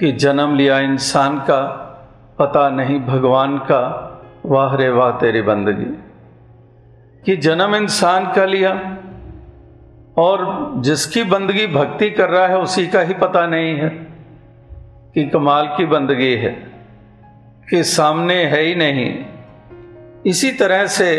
कि 0.00 0.12
जन्म 0.12 0.56
लिया 0.56 0.78
इंसान 0.78 1.38
का, 1.38 1.60
पता 2.38 2.68
नहीं 2.68 3.00
भगवान 3.00 3.58
का, 3.58 4.06
वाह 4.46 4.76
रे 4.76 4.88
वाह 4.88 5.10
तेरी 5.10 5.42
बंदगी। 5.42 6.04
कि 7.24 7.36
जन्म 7.36 7.74
इंसान 7.74 8.32
का 8.32 8.44
लिया 8.44 8.96
और 10.16 10.72
जिसकी 10.76 11.22
बंदगी 11.22 11.66
भक्ति 11.66 12.10
कर 12.10 12.30
रहा 12.30 12.46
है 12.46 12.58
उसी 12.58 12.86
का 12.86 13.00
ही 13.00 13.14
पता 13.14 13.46
नहीं 13.46 13.74
है 13.74 13.88
कि 15.14 15.28
कमाल 15.28 15.66
की 15.76 15.86
बंदगी 15.86 16.34
है, 16.34 16.50
कि 17.70 17.84
सामने 17.84 18.44
है 18.44 18.60
ही 18.60 18.74
नहीं। 18.74 19.24
इसी 20.26 20.52
तरह 20.52 20.86
से 20.86 21.10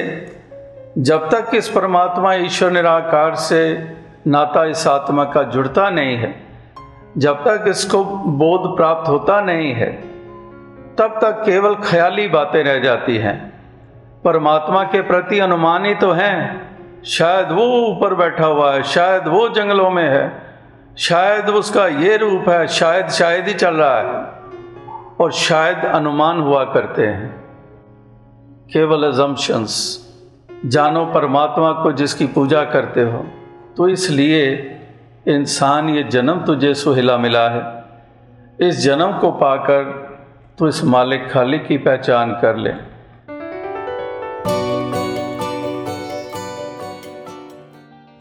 जब 0.98 1.30
तक 1.30 1.56
इस 1.56 1.70
परमात्मा 1.70 2.34
ईश्वर 2.34 2.72
निराकार 2.72 3.36
से 3.36 3.92
नाता 4.28 4.65
इस 4.65 4.88
आत्मा 4.88 5.24
का 5.24 5.43
जुड़ता 5.43 5.89
नहीं 5.89 6.17
है। 6.17 6.47
जब 7.17 7.34
तक 7.34 7.65
इसको 7.67 8.03
बोध 8.26 8.78
प्राप्त 8.78 9.09
होता 9.09 9.41
नहीं 9.41 9.74
है, 9.74 9.91
तब 10.95 11.19
तक 11.22 11.43
केवल 11.45 11.76
ख्याली 11.76 12.28
बातें 12.28 12.63
रह 12.63 12.80
जाती 12.80 13.17
हैं। 13.17 13.53
परमात्मा 14.26 14.84
के 14.84 15.01
प्रति 15.01 15.39
अनुमान 15.39 15.86
ही 15.86 15.95
तो 15.95 16.11
हैं। 16.11 16.72
शायद 17.03 17.51
वो 17.51 17.63
ऊपर 17.63 18.15
बैठा 18.15 18.45
हुआ 18.45 18.74
है, 18.74 18.84
शायद 18.84 19.28
वो 19.28 19.49
जंगलों 19.49 19.91
में 19.91 20.09
है, 20.09 20.43
शायद 20.97 21.49
उसका 21.49 21.88
ये 21.88 22.17
रूप 22.17 22.49
है, 22.49 22.67
शायद 22.67 23.07
शायद 23.07 23.47
ही 23.47 23.53
चल 23.53 23.76
रहा 23.76 23.97
है। 23.97 24.41
और 25.22 25.32
शायद 25.32 25.78
अनुमान 25.78 26.41
हुआ 26.41 26.63
करते 26.63 27.07
हैं। 27.07 27.41
केवल 28.74 29.03
एजम्पशंस 29.03 30.07
जानो 30.65 31.05
परमात्मा 31.05 31.72
को 31.72 31.91
जिसकी 31.91 32.28
पूजा 32.28 32.63
करते 32.63 33.01
हो। 33.01 33.28
तो 33.78 33.88
इसलिए 33.89 34.45
इंसान 35.28 35.89
ये 35.89 36.03
जन्म 36.03 36.39
तुझे 36.45 36.74
सुहिला 36.74 37.17
मिला 37.17 37.47
है। 37.49 38.67
इस 38.67 38.80
जन्म 38.80 39.17
को 39.19 39.32
पाकर 39.32 39.84
तो 40.59 40.67
इस 40.67 40.84
मालिक 40.84 41.28
खालिक 41.32 41.65
की 41.67 41.78
पहचान 41.78 42.32
कर 42.41 42.57
ले। 42.57 42.74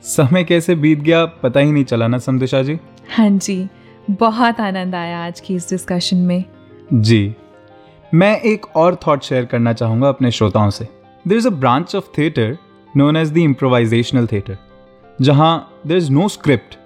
समय 0.05 0.44
कैसे 0.44 0.74
बीत 0.74 0.98
गया 1.01 1.24
पता 1.42 1.61
ही 1.61 1.72
नहीं 1.72 1.84
चला 1.84 2.07
ना 2.09 2.18
संदेशा 2.18 2.62
जी 2.62 2.78
हाँ 3.16 3.28
जी 3.30 3.68
बहुत 4.11 4.61
आनंद 4.61 4.94
आया 4.94 5.18
आज 5.26 5.40
की 5.40 5.55
इस 5.55 5.68
डिस्कशन 5.70 6.16
में। 6.16 6.44
जी 6.92 7.34
मैं 8.12 8.40
एक 8.42 8.66
और 8.76 8.94
थॉट 9.07 9.22
शेयर 9.22 9.44
करना 9.44 9.72
चाहूँगा 9.72 10.09
अपने 10.09 10.30
श्रोताओं 10.30 10.70
से। 10.70 10.88
There 11.28 11.38
is 11.38 11.46
a 11.48 11.51
branch 11.51 11.94
of 11.96 12.18
theatre 12.18 12.57
known 12.96 13.16
as 13.16 13.32
the 13.32 13.38
improvisational 13.38 14.26
theatre 14.26 14.57
जहाँ 15.21 15.83
there 15.87 15.97
is 15.97 16.11
no 16.12 16.27
script 16.29 16.77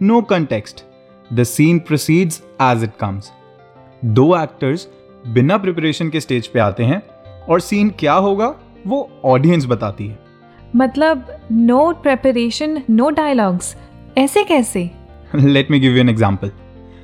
no 0.00 0.20
context 0.22 0.80
the 1.30 1.42
scene 1.44 1.78
proceed 1.78 2.32
as 2.62 2.82
it 2.84 2.90
comes 3.00 3.30
दो 4.04 4.26
एक्टर्स 4.36 4.86
बिना 5.24 5.56
प्रिपरेशन 5.58 6.08
के 6.10 6.20
स्टेज 6.20 6.46
पे 6.46 6.60
आते 6.60 6.84
हैं 6.84 7.02
और 7.48 7.60
सीन 7.60 7.90
क्या 7.98 8.14
होगा 8.14 8.54
वो 8.86 9.08
ऑडियंस 9.24 9.66
बताती 9.66 10.06
है। 10.06 10.18
मतलब 10.76 11.26
नो 11.52 11.92
प्रिपरेशन 12.02 12.82
नो 12.90 13.10
डायलॉग्स 13.10 13.76
ऐसे 14.18 14.44
कैसे? 14.44 14.90
Let 15.34 15.70
me 15.70 15.80
give 15.80 15.92
you 15.92 16.00
an 16.00 16.08
example 16.08 16.50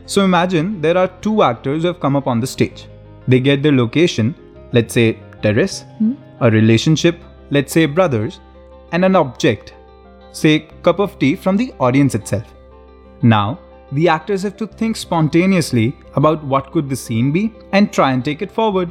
so 0.07 0.25
imagine 0.25 0.75
there 0.81 0.99
are 0.99 1.07
two 1.25 1.43
actors 1.43 1.95
come 2.03 2.17
up 2.17 2.29
on 2.29 2.41
the 2.41 2.45
stage 2.47 2.87
they 3.31 3.41
get 3.41 3.63
the 3.63 3.67
location 3.67 4.35
let's 4.75 4.99
a 4.99 5.11
terrace 5.43 5.83
a 5.83 6.49
relationship 6.49 7.21
let's 7.53 7.77
a 7.77 7.87
brothers 7.89 8.41
and 8.95 9.05
an 9.05 9.17
object 9.17 9.73
say 10.33 10.69
cup 10.83 10.99
of 10.99 11.19
tea 11.19 11.35
from 11.37 11.57
the 11.57 11.73
audience 11.79 12.15
itself. 12.15 12.55
Now, 13.23 13.59
the 13.93 14.09
actors 14.09 14.43
have 14.43 14.57
to 14.59 14.67
think 14.67 14.97
spontaneously 14.97 15.97
about 16.15 16.45
what 16.45 16.73
could 16.73 16.89
the 16.89 16.97
scene 16.97 17.33
be 17.33 17.53
and 17.73 17.93
try 17.93 18.13
and 18.13 18.25
take 18.25 18.43
it 18.43 18.51
forward. 18.51 18.91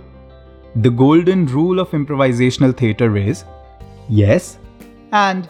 The 0.76 0.90
golden 0.90 1.46
rule 1.46 1.80
of 1.80 1.92
improvisational 1.92 2.76
theatre 2.76 3.16
is 3.18 3.44
yes 4.10 4.58
and 5.12 5.48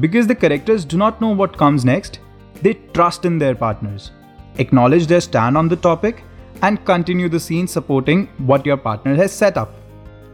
Because 0.00 0.26
the 0.26 0.34
characters 0.34 0.86
do 0.86 0.96
not 0.96 1.20
know 1.20 1.34
what 1.34 1.58
comes 1.58 1.84
next, 1.84 2.20
they 2.62 2.74
trust 2.94 3.26
in 3.26 3.38
their 3.38 3.54
partners, 3.54 4.10
acknowledge 4.58 5.06
their 5.06 5.20
stand 5.20 5.58
on 5.58 5.68
the 5.68 5.76
topic, 5.76 6.24
and 6.62 6.82
continue 6.86 7.28
the 7.28 7.38
scene 7.38 7.66
supporting 7.66 8.26
what 8.38 8.64
your 8.64 8.78
partner 8.78 9.14
has 9.14 9.32
set 9.32 9.58
up. 9.58 9.68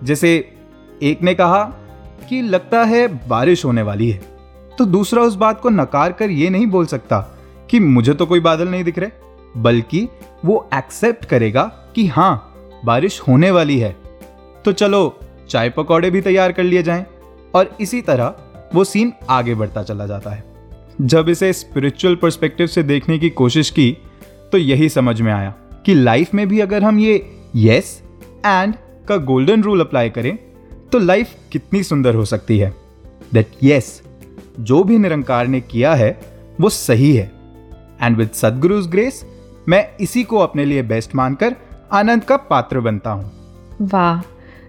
जैसे 0.04 0.56
एक 1.02 1.22
ने 1.22 1.34
कहा 1.34 1.62
कि 2.28 2.42
लगता 2.42 2.84
है 2.84 3.28
बारिश 3.28 3.64
होने 3.64 3.82
वाली 3.82 4.10
है 4.10 4.37
तो 4.78 4.84
दूसरा 4.84 5.22
उस 5.22 5.34
बात 5.34 5.60
को 5.60 5.68
नकार 5.68 6.12
कर 6.12 6.30
ये 6.30 6.50
नहीं 6.50 6.66
बोल 6.66 6.86
सकता 6.86 7.18
कि 7.70 7.80
मुझे 7.80 8.14
तो 8.14 8.26
कोई 8.26 8.40
बादल 8.40 8.68
नहीं 8.68 8.84
दिख 8.84 8.98
रहे, 8.98 9.10
बल्कि 9.56 10.08
वो 10.44 10.68
एक्सेप्ट 10.74 11.24
करेगा 11.24 11.62
कि 11.94 12.06
हाँ 12.06 12.80
बारिश 12.84 13.20
होने 13.20 13.50
वाली 13.50 13.78
है। 13.78 13.96
तो 14.64 14.72
चलो, 14.72 15.18
चाय 15.48 15.70
पकौड़े 15.70 16.10
भी 16.10 16.20
तैयार 16.20 16.52
कर 16.52 16.62
लिए 16.62 16.82
जाएँ, 16.82 17.04
और 17.54 17.76
इसी 17.80 18.00
तरह 18.02 18.34
वो 18.74 18.84
सीन 18.84 19.12
आगे 19.30 19.54
बढ़ता 19.54 19.82
चला 19.82 20.06
जाता 20.06 20.30
है। 20.30 20.44
जब 21.00 21.28
इसे 21.28 21.52
स्पिरिचुअल 21.52 22.16
पर्सपेक्टिव 22.16 22.66
से 22.66 22.82
देखने 22.82 23.18
की 23.18 23.30
कोशिश 23.30 23.70
की 23.70 23.90
तो 24.52 24.58
यही 24.58 24.88
समझ 24.88 25.20
में 25.20 25.32
आया 25.32 25.54
कि 25.86 25.94
लाइफ 25.94 26.34
में 26.34 26.46
भी 26.48 26.60
अगर 26.60 26.84
हम 26.84 26.98
ये 26.98 27.14
यस 27.56 28.00
एंड 28.46 28.74
का 29.08 29.16
गोल्डन 29.16 29.62
रूल 29.62 29.80
अप्लाई 29.80 30.10
करें 30.10 30.36
तो 30.92 30.98
लाइफ 30.98 31.34
कितनी 31.52 31.82
सुंदर 31.82 32.14
हो 32.14 32.24
सकती 32.24 32.58
है। 32.58 32.74
दैट 33.34 33.50
यस 33.62 34.00
जो 34.60 34.82
भी 34.84 34.98
निरंकार 34.98 35.46
ने 35.46 35.60
किया 35.60 35.94
है, 35.94 36.10
वो 36.60 36.68
सही 36.68 37.14
है। 37.16 37.30
एंड 38.02 38.16
विद 38.16 38.30
सदगुरुज 38.30 38.86
ग्रेस 38.86 39.24
मैं 39.68 39.88
इसी 40.00 40.22
को 40.24 40.38
अपने 40.38 40.64
लिए 40.64 40.82
बेस्ट 40.84 41.14
मानकर 41.14 41.56
आनंद 41.92 42.24
का 42.24 42.36
पात्र 42.36 42.80
बनता 42.80 43.10
हूँ। 43.10 43.30
वाह 43.82 44.22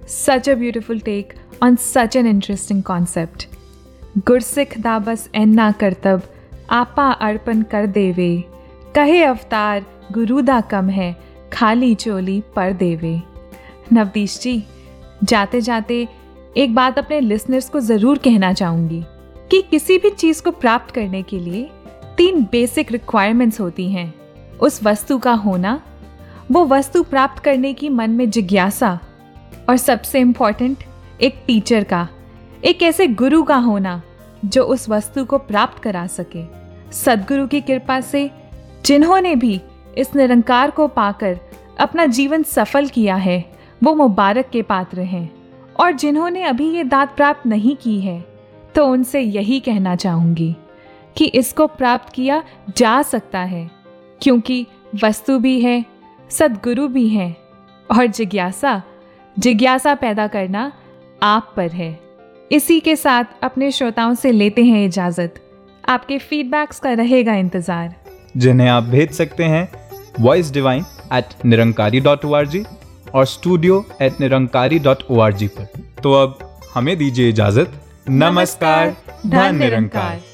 such 0.08 0.50
a 0.50 0.56
beautiful 0.56 1.00
take 1.00 1.34
on 1.64 1.76
such 1.76 2.16
an 2.16 2.28
interesting 2.28 2.84
concept 2.84 3.48
Gursikh 4.28 4.78
दा 4.80 4.98
बस 5.00 5.30
एन्ना 5.36 5.72
करतब, 5.72 6.22
आपा 6.72 7.10
अर्पण 7.12 7.62
कर 7.62 7.86
देवे। 7.88 8.44
कहे 8.96 9.24
अवतार, 9.24 9.86
गुरु 10.12 10.42
दा 10.42 10.60
कम 10.62 10.90
है, 10.90 11.16
खाली 11.54 11.94
चोली 11.96 12.42
पर 12.56 12.74
देवे। 12.74 13.22
नवदीश 13.94 14.40
जी 14.40 14.64
जाते 15.24 15.62
जाते 15.62 16.08
एक 16.58 16.76
बात 16.76 16.98
अपने 17.00 17.20
लिसनर्स 17.20 17.70
को 17.70 17.80
ज़रूर 17.82 18.18
कहना 18.18 18.52
चाहूँगी। 18.54 19.04
कि 19.52 19.62
किसी 19.62 19.98
भी 19.98 20.10
चीज़ 20.10 20.44
को 20.44 20.52
प्राप्त 20.52 20.92
करने 20.92 21.24
के 21.24 21.40
लिए 21.40 21.70
तीन 22.18 22.48
बेसिक 22.52 22.92
रिक्वायरमेंट्स 22.92 23.60
होती 23.60 23.92
हैं। 23.92 24.14
उस 24.58 24.84
वस्तु 24.84 25.18
का 25.18 25.34
होना, 25.34 25.82
वो 26.52 26.66
वस्तु 26.66 27.04
प्राप्त 27.04 27.44
करने 27.44 27.74
की 27.74 27.90
मन 27.90 28.10
में 28.10 28.30
जिज्ञासा, 28.30 29.00
और 29.70 29.78
सबसे 29.78 30.20
इंपॉर्टेंट 30.20 30.84
एक 31.22 31.44
टीचर 31.48 31.84
का, 31.84 32.08
एक 32.64 32.84
ऐसे 32.84 33.08
गुरु 33.08 33.44
का 33.44 33.56
होना, 33.56 34.02
जो 34.46 34.64
उस 34.64 34.90
वस्तु 34.90 35.26
को 35.26 35.38
प्राप्त 35.38 35.84
करा 35.84 36.08
सके। 36.08 36.44
सदगुरु 36.92 37.48
की 37.48 37.62
कृपा 37.62 38.02
से, 38.02 38.32
जिन्होंने 38.86 39.36
भी 39.36 39.62
इस 39.98 40.16
निरंकार 40.16 40.72
को 40.72 40.88
पाकर 40.88 41.40
अपना 41.80 42.06
जीवन 42.06 42.44
सफल 42.44 42.88
किया 42.88 43.16
है, 43.16 43.52
वो 43.84 43.96
मुबारक 43.96 44.50
के 44.50 44.62
पात्र 44.62 45.00
हैं, 45.00 45.32
और 45.80 45.92
जिन्होंने 45.92 46.44
अभी 46.44 46.70
ये 46.70 46.84
दात 46.84 47.16
प्राप्त 47.16 47.48
नहीं 47.48 47.76
की 47.76 48.02
है 48.02 48.29
तो 48.80 48.86
उनसे 48.88 49.20
यही 49.20 49.60
कहना 49.60 49.96
चाहूँगी 49.96 50.56
कि 51.16 51.26
इसको 51.36 51.66
प्राप्त 51.70 52.14
किया 52.14 52.42
जा 52.78 53.02
सकता 53.04 53.40
है, 53.40 53.70
क्योंकि 54.22 54.66
वस्तु 55.04 55.38
भी 55.40 55.60
है, 55.62 55.84
सदगुरु 56.32 56.88
भी 56.88 57.08
है, 57.10 57.36
और 57.90 58.06
जिज्ञासा 58.08 58.82
जिज्ञासा 59.38 59.96
पैदा 59.96 60.28
करना 60.28 60.72
आप 61.22 61.52
पर 61.58 61.72
है। 61.72 61.90
इसी 62.52 62.80
के 62.80 62.96
साथ 62.96 63.44
अपने 63.44 63.72
श्रोताओं 63.72 64.14
से 64.16 64.32
लेते 64.32 64.64
हैं 64.66 64.86
इजाज़त। 64.86 65.42
आपके 65.90 66.18
फीडबैक्स 66.20 66.80
का 66.80 66.94
रहेगा 66.94 67.36
इंतज़ार। 67.36 67.96
जिन्हें 68.38 68.70
आप 68.70 68.84
भेज 68.86 69.12
सकते 69.12 69.44
हैं 69.46 69.70
voice 70.20 70.54
divine 70.54 70.86
at 71.14 71.46
Nirankari 71.46 72.00
dot 72.00 72.26
O 72.26 72.34
R 72.34 72.48
G 72.48 72.64
और 73.14 73.26
studio 73.28 73.84
at 74.02 74.22
Nirankari 74.22 74.80
dot 74.80 75.04
O 75.12 75.20
R 75.20 75.34
G 75.34 75.48
पर। 75.50 75.68
तो 76.04 76.14
अब 76.14 76.40
हमें 76.74 76.96
दीजिए 76.98 77.30
इजाज़त। 77.30 77.80
नमस्कार 78.12 78.90
धन 79.26 79.56
निरंकार। 79.56 80.29